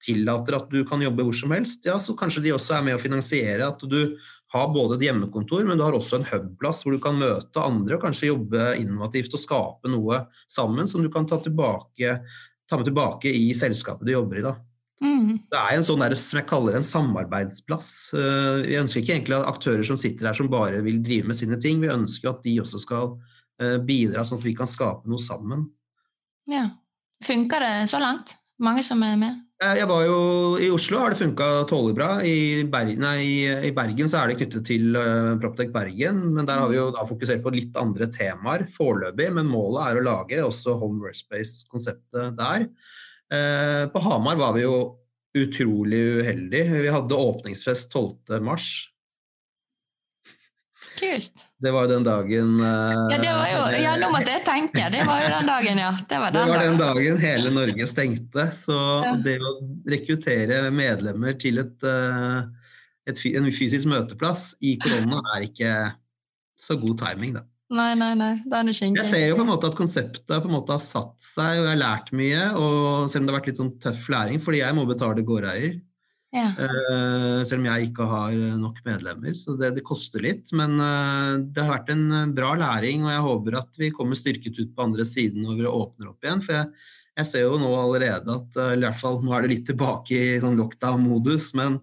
tillater 0.01 0.57
at 0.57 0.73
du 0.73 0.81
kan 0.89 1.05
jobbe 1.05 1.27
hvor 1.27 1.37
som 1.37 1.53
helst, 1.53 1.85
ja, 1.85 1.99
så 2.01 2.17
kanskje 2.17 2.47
de 2.47 2.55
også 2.57 2.79
er 2.79 2.87
med 2.87 2.97
å 2.97 3.03
finansiere 3.03 3.69
at 3.69 3.85
du 3.85 4.17
har 4.55 4.73
både 4.73 4.97
et 4.97 5.05
hjemmekontor, 5.05 5.69
men 5.69 5.77
du 5.77 5.85
har 5.85 5.95
også 5.95 6.17
en 6.17 6.27
hubplass 6.33 6.81
hvor 6.81 6.97
du 6.97 7.03
kan 7.05 7.21
møte 7.21 7.61
andre 7.61 7.99
og 7.99 8.07
kanskje 8.07 8.33
jobbe 8.33 8.73
innovativt 8.81 9.37
og 9.37 9.45
skape 9.45 9.93
noe 9.93 10.25
sammen 10.49 10.89
som 10.89 11.05
du 11.05 11.13
kan 11.13 11.29
ta, 11.29 11.37
tilbake, 11.45 12.17
ta 12.65 12.81
med 12.81 12.89
tilbake 12.89 13.37
i 13.37 13.51
selskapet 13.53 14.09
du 14.09 14.17
jobber 14.17 14.41
i. 14.41 14.49
da. 14.49 14.57
Mm. 15.01 15.39
Det 15.49 15.57
er 15.59 15.77
en 15.79 15.85
sånn 15.87 16.03
der, 16.05 16.15
som 16.21 16.39
jeg 16.43 16.49
kaller 16.51 16.77
en 16.77 16.85
samarbeidsplass. 16.85 17.87
Eh, 18.13 18.63
Vi 18.69 18.77
ønsker 18.81 19.01
ikke 19.01 19.15
egentlig 19.17 19.39
aktører 19.49 19.85
som 19.87 19.97
sitter 20.01 20.27
her 20.29 20.37
som 20.37 20.51
bare 20.53 20.83
vil 20.85 21.01
drive 21.03 21.27
med 21.31 21.37
sine 21.39 21.57
ting. 21.61 21.81
Vi 21.81 21.89
ønsker 21.89 22.35
at 22.35 22.43
de 22.45 22.59
også 22.61 22.81
skal 22.85 23.15
eh, 23.61 23.79
bidra, 23.79 24.25
sånn 24.29 24.39
at 24.43 24.45
vi 24.45 24.55
kan 24.59 24.69
skape 24.69 25.09
noe 25.09 25.19
sammen. 25.23 25.69
Ja. 26.51 26.67
Funker 27.25 27.61
det 27.65 27.89
så 27.93 28.01
langt? 28.01 28.37
Mange 28.61 28.83
som 28.85 29.01
er 29.03 29.17
med? 29.17 29.39
Eh, 29.63 29.75
Jeg 29.81 29.89
var 29.89 30.05
jo 30.05 30.19
I 30.61 30.69
Oslo 30.73 30.99
har 31.01 31.11
det 31.15 31.19
funka 31.21 31.49
tålelig 31.69 31.97
bra. 31.97 32.11
I, 32.25 32.63
Ber 32.69 32.93
nei, 32.97 33.17
i- 33.25 33.67
I 33.69 33.73
Bergen 33.77 34.09
så 34.09 34.21
er 34.21 34.29
det 34.29 34.39
knyttet 34.41 34.67
til 34.69 34.97
uh, 34.97 35.37
Proptech 35.41 35.73
Bergen. 35.73 36.21
Men 36.35 36.45
der 36.45 36.61
har 36.61 36.69
vi 36.69 36.77
jo 36.77 36.91
da 36.93 37.05
fokusert 37.09 37.43
på 37.43 37.53
litt 37.57 37.77
andre 37.77 38.07
temaer 38.13 38.67
foreløpig. 38.69 39.33
Men 39.33 39.49
målet 39.49 39.87
er 39.95 40.01
å 40.01 40.05
lage 40.05 40.45
også 40.45 40.77
Home 40.81 41.01
Workspace-konseptet 41.05 42.37
der. 42.37 42.69
Eh, 43.31 43.85
på 43.93 43.99
Hamar 44.03 44.37
var 44.41 44.53
vi 44.57 44.65
jo 44.65 44.77
utrolig 45.39 46.01
uheldige. 46.21 46.83
Vi 46.83 46.89
hadde 46.91 47.15
åpningsfest 47.15 47.93
12. 47.93 48.41
mars. 48.43 48.71
Kult. 51.01 51.45
Det 51.61 51.71
var 51.73 51.87
den 51.89 52.05
dagen 52.05 52.61
eh, 52.61 52.97
Ja, 53.13 53.19
det 53.23 53.33
var 53.33 53.47
jo, 53.53 53.61
ja, 53.83 53.93
nå 54.01 54.09
måtte 54.13 54.35
jeg 54.35 54.43
tenke. 54.45 54.89
Det 54.93 55.05
var 55.09 55.23
jo 55.23 55.29
den 55.33 55.49
dagen, 55.49 55.79
ja. 55.81 55.93
Det 56.09 56.19
var 56.21 56.33
Det 56.35 56.43
var 56.51 56.65
den 56.65 56.81
dagen. 56.81 56.97
dagen 56.99 57.21
hele 57.23 57.53
Norge 57.55 57.87
stengte. 57.89 58.49
Så 58.57 58.77
Ja. 59.05 59.15
det 59.25 59.39
å 59.41 59.53
rekruttere 59.89 60.59
medlemmer 60.75 61.39
til 61.41 61.63
et, 61.63 61.87
eh, 61.87 62.43
et, 63.09 63.23
en 63.37 63.49
fysisk 63.55 63.89
møteplass 63.89 64.51
i 64.61 64.75
korona 64.83 65.23
er 65.37 65.47
ikke 65.49 65.73
så 66.61 66.77
god 66.81 66.99
timing, 67.01 67.39
da. 67.39 67.47
Nei, 67.71 67.93
nei, 67.95 68.15
nei. 68.19 68.33
Det 68.51 68.59
er 68.59 68.71
Jeg 68.73 69.05
ser 69.07 69.29
jo 69.29 69.37
på 69.39 69.45
en 69.45 69.53
måte 69.53 69.69
at 69.71 69.77
konseptet 69.79 70.27
på 70.27 70.49
en 70.49 70.57
måte 70.57 70.75
har 70.75 70.83
satt 70.83 71.15
seg, 71.23 71.61
og 71.61 71.69
jeg 71.69 71.71
har 71.71 71.79
lært 71.79 72.11
mye. 72.19 72.49
Og 72.59 73.07
selv 73.13 73.23
om 73.23 73.29
det 73.29 73.33
har 73.33 73.39
vært 73.39 73.51
litt 73.53 73.61
sånn 73.61 73.77
tøff 73.85 74.09
læring, 74.11 74.43
fordi 74.43 74.63
jeg 74.65 74.75
må 74.75 74.87
betale 74.89 75.25
gårdeier. 75.27 75.79
Ja. 76.31 76.53
Uh, 76.55 77.43
selv 77.47 77.59
om 77.59 77.67
jeg 77.67 77.89
ikke 77.89 78.07
har 78.07 78.35
nok 78.59 78.79
medlemmer, 78.87 79.35
så 79.39 79.57
det, 79.59 79.73
det 79.79 79.87
koster 79.87 80.23
litt. 80.23 80.51
Men 80.57 80.77
uh, 80.83 81.39
det 81.43 81.63
har 81.63 81.77
vært 81.77 81.95
en 81.95 82.05
eh, 82.11 82.29
bra 82.35 82.53
læring, 82.59 83.07
og 83.07 83.15
jeg 83.15 83.27
håper 83.27 83.59
at 83.63 83.81
vi 83.83 83.93
kommer 83.95 84.19
styrket 84.19 84.59
ut 84.59 84.75
på 84.75 84.87
andre 84.87 85.07
siden 85.07 85.47
når 85.47 85.63
vi 85.63 85.71
åpner 85.71 86.11
opp 86.11 86.27
igjen. 86.27 86.43
For 86.47 86.59
jeg, 86.59 86.91
jeg 87.23 87.31
ser 87.31 87.47
jo 87.47 87.59
nå 87.63 87.71
allerede 87.79 88.35
at 88.35 88.61
uh, 88.63 88.75
i 88.75 88.83
hvert 88.83 88.99
fall 88.99 89.23
nå 89.23 89.35
er 89.35 89.47
det 89.47 89.55
litt 89.55 89.67
tilbake 89.71 90.23
i 90.35 90.39
sånn 90.43 90.59
lockdown-modus, 90.59 91.53
men 91.59 91.79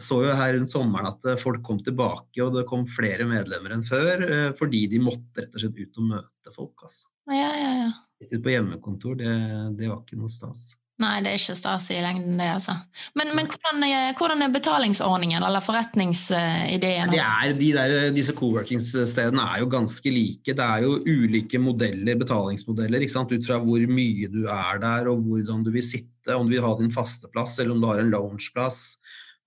jeg 0.00 0.06
så 0.08 0.20
jo 0.24 0.34
her 0.36 0.54
rundt 0.56 0.72
sommeren 0.72 1.12
at 1.12 1.28
eh, 1.28 1.40
folk 1.40 1.62
kom 1.66 1.80
tilbake, 1.84 2.40
og 2.42 2.56
det 2.56 2.66
kom 2.70 2.86
flere 2.88 3.28
medlemmer 3.28 3.76
enn 3.76 3.86
før, 3.86 4.26
eh, 4.26 4.50
fordi 4.58 4.86
de 4.90 5.02
måtte 5.04 5.44
rett 5.44 5.54
og 5.54 5.64
slett 5.64 5.80
ut 5.80 6.02
og 6.02 6.10
møte 6.14 6.56
folk. 6.56 6.86
Altså. 6.88 7.08
ja, 7.36 7.50
ja, 7.60 7.72
ja. 7.84 7.90
Sitte 8.20 8.42
på 8.44 8.52
hjemmekontor, 8.52 9.16
det, 9.20 9.32
det 9.78 9.88
var 9.88 10.02
ikke 10.02 10.20
noe 10.20 10.32
stas. 10.32 10.70
Nei, 11.00 11.14
det 11.24 11.30
er 11.30 11.38
ikke 11.38 11.54
stas 11.56 11.86
i 11.94 11.98
lengden, 12.02 12.34
det, 12.36 12.46
altså. 12.58 12.74
Men, 13.16 13.30
men 13.32 13.46
hvordan, 13.48 13.84
er, 13.86 14.10
hvordan 14.18 14.44
er 14.44 14.52
betalingsordningen, 14.52 15.40
eller 15.46 15.64
forretningsideen? 15.64 17.14
Det 17.14 17.22
er, 17.24 17.54
de 17.56 17.70
der, 17.72 17.94
disse 18.12 18.34
coworkingsstedene 18.36 19.46
er 19.54 19.62
jo 19.62 19.70
ganske 19.72 20.12
like. 20.12 20.52
Det 20.52 20.66
er 20.66 20.84
jo 20.84 20.98
ulike 21.08 21.60
modeller, 21.62 22.20
betalingsmodeller 22.20 23.06
ikke 23.06 23.16
sant? 23.16 23.32
ut 23.32 23.48
fra 23.48 23.56
hvor 23.64 23.86
mye 23.88 24.28
du 24.28 24.42
er 24.44 24.82
der 24.82 25.08
og 25.08 25.24
hvordan 25.24 25.64
du 25.64 25.72
vil 25.72 25.86
sitte. 25.86 26.36
Om 26.36 26.50
du 26.50 26.58
vil 26.58 26.66
ha 26.66 26.74
din 26.76 26.92
faste 26.92 27.32
plass 27.32 27.56
eller 27.56 27.72
om 27.72 27.80
du 27.80 27.88
har 27.88 28.02
en 28.02 28.12
loungeplass. 28.12 29.00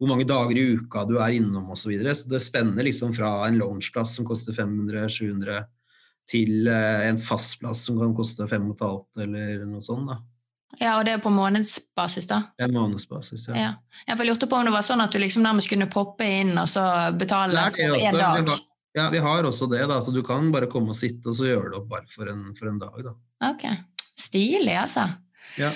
Hvor 0.03 0.11
mange 0.11 0.27
dager 0.27 0.57
i 0.59 0.65
uka 0.75 1.05
du 1.07 1.13
er 1.23 1.37
innom 1.37 1.69
osv. 1.71 1.85
Så, 1.85 1.91
videre. 1.93 2.15
så 2.19 2.27
det 2.27 2.41
spenner 2.43 2.83
liksom 2.83 3.13
fra 3.15 3.29
en 3.47 3.61
loungeplass 3.61 4.17
som 4.17 4.27
koster 4.27 4.55
500-700 4.57 5.63
til 6.27 6.67
eh, 6.67 7.07
en 7.07 7.19
fastplass 7.19 7.85
som 7.87 8.01
kan 8.01 8.11
koste 8.15 8.43
5500 8.47 9.23
eller 9.23 9.63
noe 9.69 9.83
sånt. 9.83 10.11
da. 10.11 10.19
Ja, 10.81 10.97
og 10.97 11.05
det 11.05 11.13
er 11.13 11.21
på 11.23 11.29
månedsbasis, 11.31 12.27
da? 12.27 12.39
En 12.61 12.73
månedsbasis, 12.73 13.45
ja. 13.47 13.55
Ja. 13.55 13.71
Jeg 14.09 14.27
lurte 14.27 14.49
på 14.49 14.57
om 14.57 14.67
det 14.67 14.73
var 14.73 14.85
sånn 14.85 15.03
at 15.03 15.13
du 15.13 15.21
liksom 15.21 15.45
nærmest 15.45 15.69
kunne 15.71 15.87
poppe 15.91 16.27
inn 16.41 16.55
og 16.57 16.67
så 16.71 16.83
betale 17.15 17.67
er 17.67 17.75
for 17.75 17.97
én 17.99 18.17
dag? 18.17 18.41
Vi 18.41 18.51
har, 18.51 18.63
ja, 18.97 19.07
vi 19.13 19.21
har 19.23 19.49
også 19.49 19.69
det. 19.71 19.85
da, 19.89 20.01
så 20.03 20.11
Du 20.11 20.23
kan 20.25 20.51
bare 20.51 20.67
komme 20.71 20.95
og 20.95 20.99
sitte, 20.99 21.29
og 21.29 21.37
så 21.37 21.47
gjøre 21.51 21.69
det 21.69 21.79
opp 21.79 21.89
bare 21.93 22.09
for 22.09 22.29
en, 22.31 22.49
for 22.57 22.71
en 22.71 22.81
dag. 22.81 22.99
da. 23.05 23.15
Ok. 23.53 23.67
Stilig, 24.19 24.75
altså. 24.81 25.07
Ja. 25.61 25.71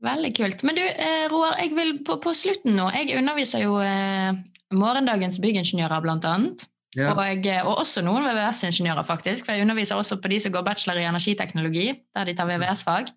Veldig 0.00 0.30
kult. 0.36 0.64
Men 0.64 0.78
du, 0.78 0.82
eh, 0.82 1.26
Roar, 1.28 1.58
jeg 1.60 1.74
vil 1.76 1.98
på, 2.06 2.16
på 2.24 2.32
slutten 2.32 2.72
nå 2.78 2.86
Jeg 2.94 3.18
underviser 3.20 3.66
jo 3.66 3.76
eh, 3.84 4.32
morgendagens 4.72 5.36
byggingeniører, 5.42 6.00
blant 6.04 6.24
annet. 6.24 6.64
Ja. 6.96 7.12
Og, 7.12 7.20
jeg, 7.22 7.60
og 7.62 7.82
også 7.84 8.02
noen 8.02 8.24
VVS-ingeniører, 8.26 9.04
faktisk. 9.06 9.46
For 9.46 9.54
jeg 9.54 9.66
underviser 9.66 10.00
også 10.00 10.18
på 10.22 10.32
de 10.32 10.40
som 10.42 10.54
går 10.54 10.64
bachelor 10.66 10.98
i 10.98 11.06
energiteknologi, 11.06 11.92
der 12.16 12.26
de 12.26 12.34
tar 12.38 12.48
VVS-fag. 12.50 13.12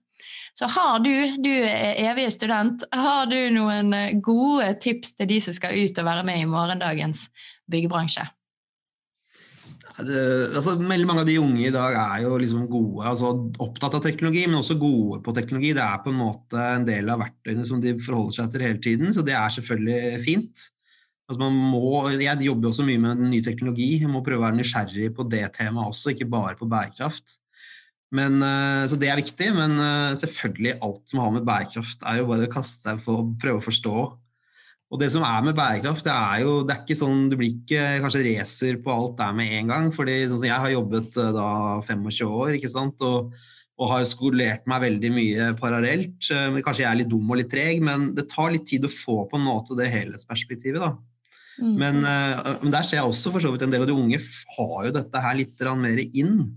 Så 0.54 0.68
har 0.70 1.00
du, 1.02 1.14
du 1.42 1.50
er 1.50 1.98
evig 2.12 2.28
student, 2.36 2.84
har 2.94 3.26
du 3.32 3.40
noen 3.56 3.96
eh, 3.98 4.14
gode 4.22 4.76
tips 4.84 5.16
til 5.18 5.32
de 5.32 5.40
som 5.42 5.56
skal 5.56 5.80
ut 5.80 6.04
og 6.04 6.10
være 6.10 6.28
med 6.28 6.44
i 6.44 6.50
morgendagens 6.50 7.26
byggebransje? 7.72 8.28
Det, 9.94 10.22
altså, 10.58 10.74
veldig 10.80 11.06
mange 11.06 11.22
av 11.22 11.28
de 11.30 11.36
unge 11.38 11.68
i 11.68 11.74
dag 11.74 11.96
er 12.02 12.24
jo 12.24 12.38
liksom 12.42 12.66
gode, 12.72 13.04
altså 13.12 13.30
opptatt 13.62 14.00
av 14.00 14.02
teknologi, 14.02 14.48
men 14.48 14.58
også 14.58 14.80
gode 14.82 15.20
på 15.26 15.36
teknologi. 15.38 15.74
Det 15.78 15.84
er 15.86 16.00
på 16.02 16.10
en 16.10 16.18
måte 16.18 16.64
en 16.80 16.88
del 16.88 17.12
av 17.14 17.22
verktøyene 17.22 17.66
som 17.70 17.82
de 17.84 17.94
forholder 18.02 18.40
seg 18.40 18.54
til 18.54 18.66
hele 18.66 18.82
tiden, 18.82 19.14
så 19.14 19.26
det 19.26 19.36
er 19.38 19.54
selvfølgelig 19.54 20.24
fint. 20.26 20.66
Altså 21.30 21.52
må, 21.54 22.10
jeg 22.18 22.48
jobber 22.48 22.72
også 22.72 22.88
mye 22.88 23.04
med 23.06 23.22
ny 23.30 23.40
teknologi, 23.46 23.94
jeg 24.02 24.12
må 24.12 24.24
prøve 24.26 24.42
å 24.42 24.48
være 24.48 24.60
nysgjerrig 24.60 25.14
på 25.16 25.28
det 25.30 25.46
temaet 25.56 25.94
også, 25.94 26.12
ikke 26.12 26.30
bare 26.32 26.58
på 26.60 26.68
bærekraft. 26.70 27.38
Men, 28.14 28.42
eh, 28.46 28.84
så 28.90 28.98
det 29.00 29.10
er 29.10 29.22
viktig, 29.22 29.48
men 29.56 29.78
eh, 29.82 30.18
selvfølgelig 30.20 30.76
alt 30.86 31.10
som 31.10 31.24
har 31.24 31.32
med 31.34 31.48
bærekraft 31.48 32.04
er 32.06 32.20
jo 32.20 32.28
bare 32.30 32.50
å 32.50 32.52
kaste 32.52 32.90
seg 32.90 33.02
for 33.02 33.22
å 33.22 33.30
prøve 33.42 33.62
å 33.62 33.66
forstå. 33.66 33.96
Og 34.94 35.00
det 35.02 35.10
som 35.10 35.24
er 35.26 35.42
med 35.42 35.56
bærekraft, 35.58 36.06
det 36.06 36.14
er 36.14 36.44
jo 36.44 36.60
det 36.62 36.76
er 36.76 36.84
ikke 36.84 37.00
sånn, 37.00 37.26
Du 37.32 37.38
blir 37.40 37.56
ikke 37.56 37.86
kanskje 38.04 38.22
racer 38.28 38.78
på 38.84 38.94
alt 38.94 39.18
der 39.18 39.34
med 39.34 39.56
en 39.58 39.72
gang. 39.74 39.90
fordi 39.92 40.20
sånn 40.28 40.38
som 40.38 40.50
Jeg 40.50 40.62
har 40.66 40.76
jobbet 40.76 41.18
eh, 41.18 41.32
da 41.34 41.50
25 41.82 42.30
år 42.30 42.60
ikke 42.60 42.70
sant, 42.70 43.02
og, 43.02 43.34
og 43.80 43.90
har 43.90 44.06
skolert 44.06 44.68
meg 44.70 44.86
veldig 44.86 45.12
mye 45.16 45.48
parallelt. 45.58 46.30
Eh, 46.30 46.62
Kanskje 46.62 46.86
jeg 46.86 46.92
er 46.92 47.02
litt 47.02 47.10
dum 47.10 47.26
og 47.26 47.42
litt 47.42 47.50
treg, 47.50 47.82
men 47.82 48.14
det 48.14 48.30
tar 48.30 48.54
litt 48.54 48.68
tid 48.70 48.86
å 48.86 48.94
få 48.94 49.24
på 49.32 49.42
en 49.42 49.48
måte 49.48 49.78
det 49.80 49.90
helhetsperspektivet. 49.90 50.80
da. 50.86 50.94
Mm. 51.58 51.74
Men, 51.78 52.06
eh, 52.06 52.54
men 52.62 52.74
der 52.74 52.86
ser 52.86 53.02
jeg 53.02 53.10
også 53.10 53.34
for 53.34 53.42
så 53.42 53.54
vidt 53.54 53.66
en 53.66 53.74
del 53.74 53.86
av 53.86 53.90
de 53.90 53.98
unge 53.98 54.22
har 54.58 54.78
jo 54.86 54.94
dette 54.94 55.26
her 55.26 55.42
litt 55.42 55.66
mer 55.78 56.06
inn. 56.06 56.54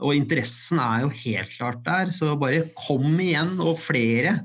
Og 0.00 0.16
interessen 0.16 0.80
er 0.80 1.04
jo 1.04 1.14
helt 1.22 1.50
klart 1.54 1.82
der, 1.84 2.10
så 2.14 2.32
bare 2.40 2.64
kom 2.74 3.18
igjen, 3.20 3.58
og 3.60 3.78
flere. 3.78 4.40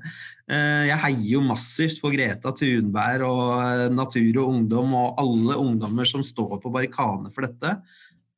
Eh, 0.45 0.85
Jeg 0.91 1.01
heier 1.01 1.29
jo 1.39 1.41
massivt 1.41 2.01
på 2.03 2.11
Greta 2.13 2.51
Thunberg 2.53 3.25
og 3.25 3.53
eh, 3.63 3.85
Natur 3.93 4.43
og 4.43 4.51
Ungdom 4.51 4.93
og 4.93 5.21
alle 5.21 5.57
ungdommer 5.57 6.05
som 6.05 6.21
står 6.25 6.59
på 6.61 6.71
barrikadene 6.73 7.31
for 7.33 7.47
dette. 7.47 7.71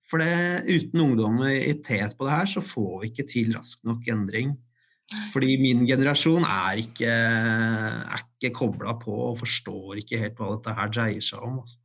For 0.08 0.24
det, 0.24 0.63
uten 0.72 1.04
tet 1.84 2.15
på 2.15 2.24
det 2.24 2.32
her, 2.32 2.48
så 2.48 2.63
får 2.63 3.02
vi 3.02 3.10
ikke 3.12 3.28
til 3.28 3.52
rask 3.58 3.84
nok 3.84 4.08
endring. 4.08 4.56
Fordi 5.34 5.58
min 5.60 5.84
generasjon 5.88 6.46
er 6.48 6.80
ikke, 6.80 7.12
er 7.12 8.24
ikke 8.24 8.54
kobla 8.56 8.96
på 9.00 9.12
og 9.12 9.38
forstår 9.39 10.00
ikke 10.00 10.20
helt 10.20 10.39
hva 10.39 10.54
dette 10.54 10.76
her 10.80 10.91
dreier 10.96 11.24
seg 11.24 11.43
om. 11.43 11.60
Altså. 11.63 11.80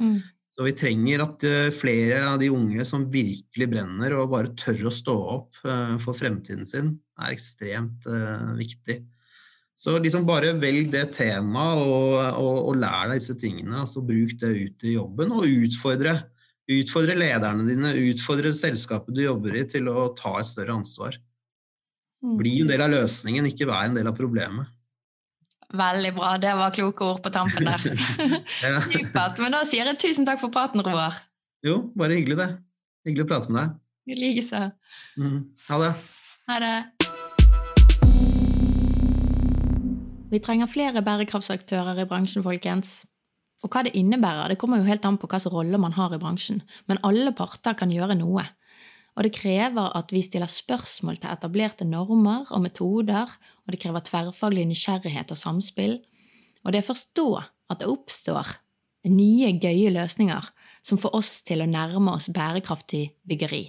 Mm. 0.00 0.20
Så 0.54 0.68
vi 0.68 0.76
trenger 0.76 1.24
at 1.24 1.48
eh, 1.48 1.72
flere 1.72 2.20
av 2.34 2.36
de 2.44 2.52
unge 2.52 2.84
som 2.84 3.08
virkelig 3.08 3.70
brenner 3.72 4.18
og 4.20 4.28
bare 4.36 4.52
tør 4.60 4.90
å 4.90 4.94
stå 5.00 5.16
opp 5.38 5.64
for 6.04 6.20
fremtiden 6.20 6.68
sin, 6.68 6.92
er 7.16 7.32
ekstremt 7.32 8.04
viktig. 8.60 9.00
Så 9.74 9.96
liksom 9.98 10.26
bare 10.26 10.52
velg 10.60 10.92
det 10.92 11.08
temaet 11.16 11.82
og, 11.82 12.14
og, 12.38 12.58
og 12.70 12.76
lær 12.78 13.10
deg 13.10 13.18
disse 13.18 13.34
tingene. 13.38 13.82
altså 13.82 14.04
Bruk 14.06 14.36
det 14.40 14.52
ut 14.54 14.86
i 14.86 14.94
jobben, 14.94 15.34
og 15.34 15.48
utfordre. 15.50 16.20
Utfordre 16.70 17.16
lederne 17.18 17.66
dine, 17.68 17.90
utfordre 18.08 18.54
selskapet 18.56 19.16
du 19.16 19.24
jobber 19.26 19.58
i 19.60 19.66
til 19.68 19.90
å 19.90 20.06
ta 20.16 20.38
et 20.40 20.48
større 20.48 20.78
ansvar. 20.78 21.18
Mm. 22.24 22.38
Bli 22.40 22.54
en 22.62 22.70
del 22.70 22.86
av 22.86 22.94
løsningen, 22.94 23.50
ikke 23.50 23.68
vær 23.68 23.90
en 23.90 23.98
del 23.98 24.08
av 24.08 24.16
problemet. 24.16 24.70
Veldig 25.74 26.12
bra. 26.16 26.34
Det 26.38 26.54
var 26.56 26.72
kloke 26.72 27.04
ord 27.04 27.22
på 27.24 27.32
tampen 27.34 27.66
der. 27.68 27.84
Ja. 28.64 28.78
Supert. 28.80 29.40
Men 29.42 29.56
da 29.56 29.64
sier 29.68 29.90
jeg 29.90 30.00
tusen 30.00 30.28
takk 30.28 30.40
for 30.40 30.54
praten, 30.54 30.80
Roar. 30.86 31.18
Jo, 31.66 31.80
bare 31.98 32.16
hyggelig 32.16 32.38
det. 32.40 32.50
Hyggelig 33.08 33.26
å 33.26 33.30
prate 33.34 33.52
med 33.52 33.60
deg. 33.60 33.80
I 34.04 34.18
likeså. 34.20 34.66
Mm. 35.20 35.38
Ha 35.68 35.80
det. 35.82 35.92
Ha 36.48 36.58
det. 36.60 36.74
Vi 40.34 40.40
trenger 40.42 40.66
flere 40.66 40.98
bærekraftsaktører 41.06 42.00
i 42.02 42.06
bransjen, 42.10 42.42
folkens. 42.42 43.04
Og 43.62 43.70
hva 43.70 43.84
det 43.86 43.92
innebærer, 43.94 44.50
det 44.50 44.58
kommer 44.58 44.80
jo 44.80 44.88
helt 44.88 45.04
an 45.06 45.18
på 45.20 45.28
hvilken 45.30 45.52
rolle 45.52 45.78
man 45.78 45.94
har 45.94 46.10
i 46.10 46.18
bransjen, 46.18 46.58
men 46.90 46.98
alle 47.06 47.30
parter 47.38 47.76
kan 47.78 47.92
gjøre 47.94 48.16
noe. 48.18 48.42
Og 49.14 49.22
det 49.22 49.30
krever 49.36 49.94
at 49.94 50.10
vi 50.10 50.24
stiller 50.26 50.50
spørsmål 50.50 51.20
til 51.22 51.30
etablerte 51.30 51.86
normer 51.86 52.50
og 52.50 52.64
metoder, 52.64 53.30
og 53.62 53.70
det 53.70 53.78
krever 53.84 54.02
tverrfaglig 54.08 54.66
nysgjerrighet 54.72 55.30
og 55.30 55.38
samspill. 55.38 56.00
Og 56.64 56.74
det 56.74 56.82
er 56.82 56.88
først 56.88 57.14
da 57.14 57.46
at 57.70 57.84
det 57.84 57.92
oppstår 57.94 58.56
nye, 59.06 59.54
gøye 59.62 59.94
løsninger 59.94 60.50
som 60.82 60.98
får 60.98 61.14
oss 61.14 61.32
til 61.46 61.62
å 61.62 61.70
nærme 61.70 62.18
oss 62.18 62.26
bærekraftig 62.34 63.06
byggeri. 63.22 63.68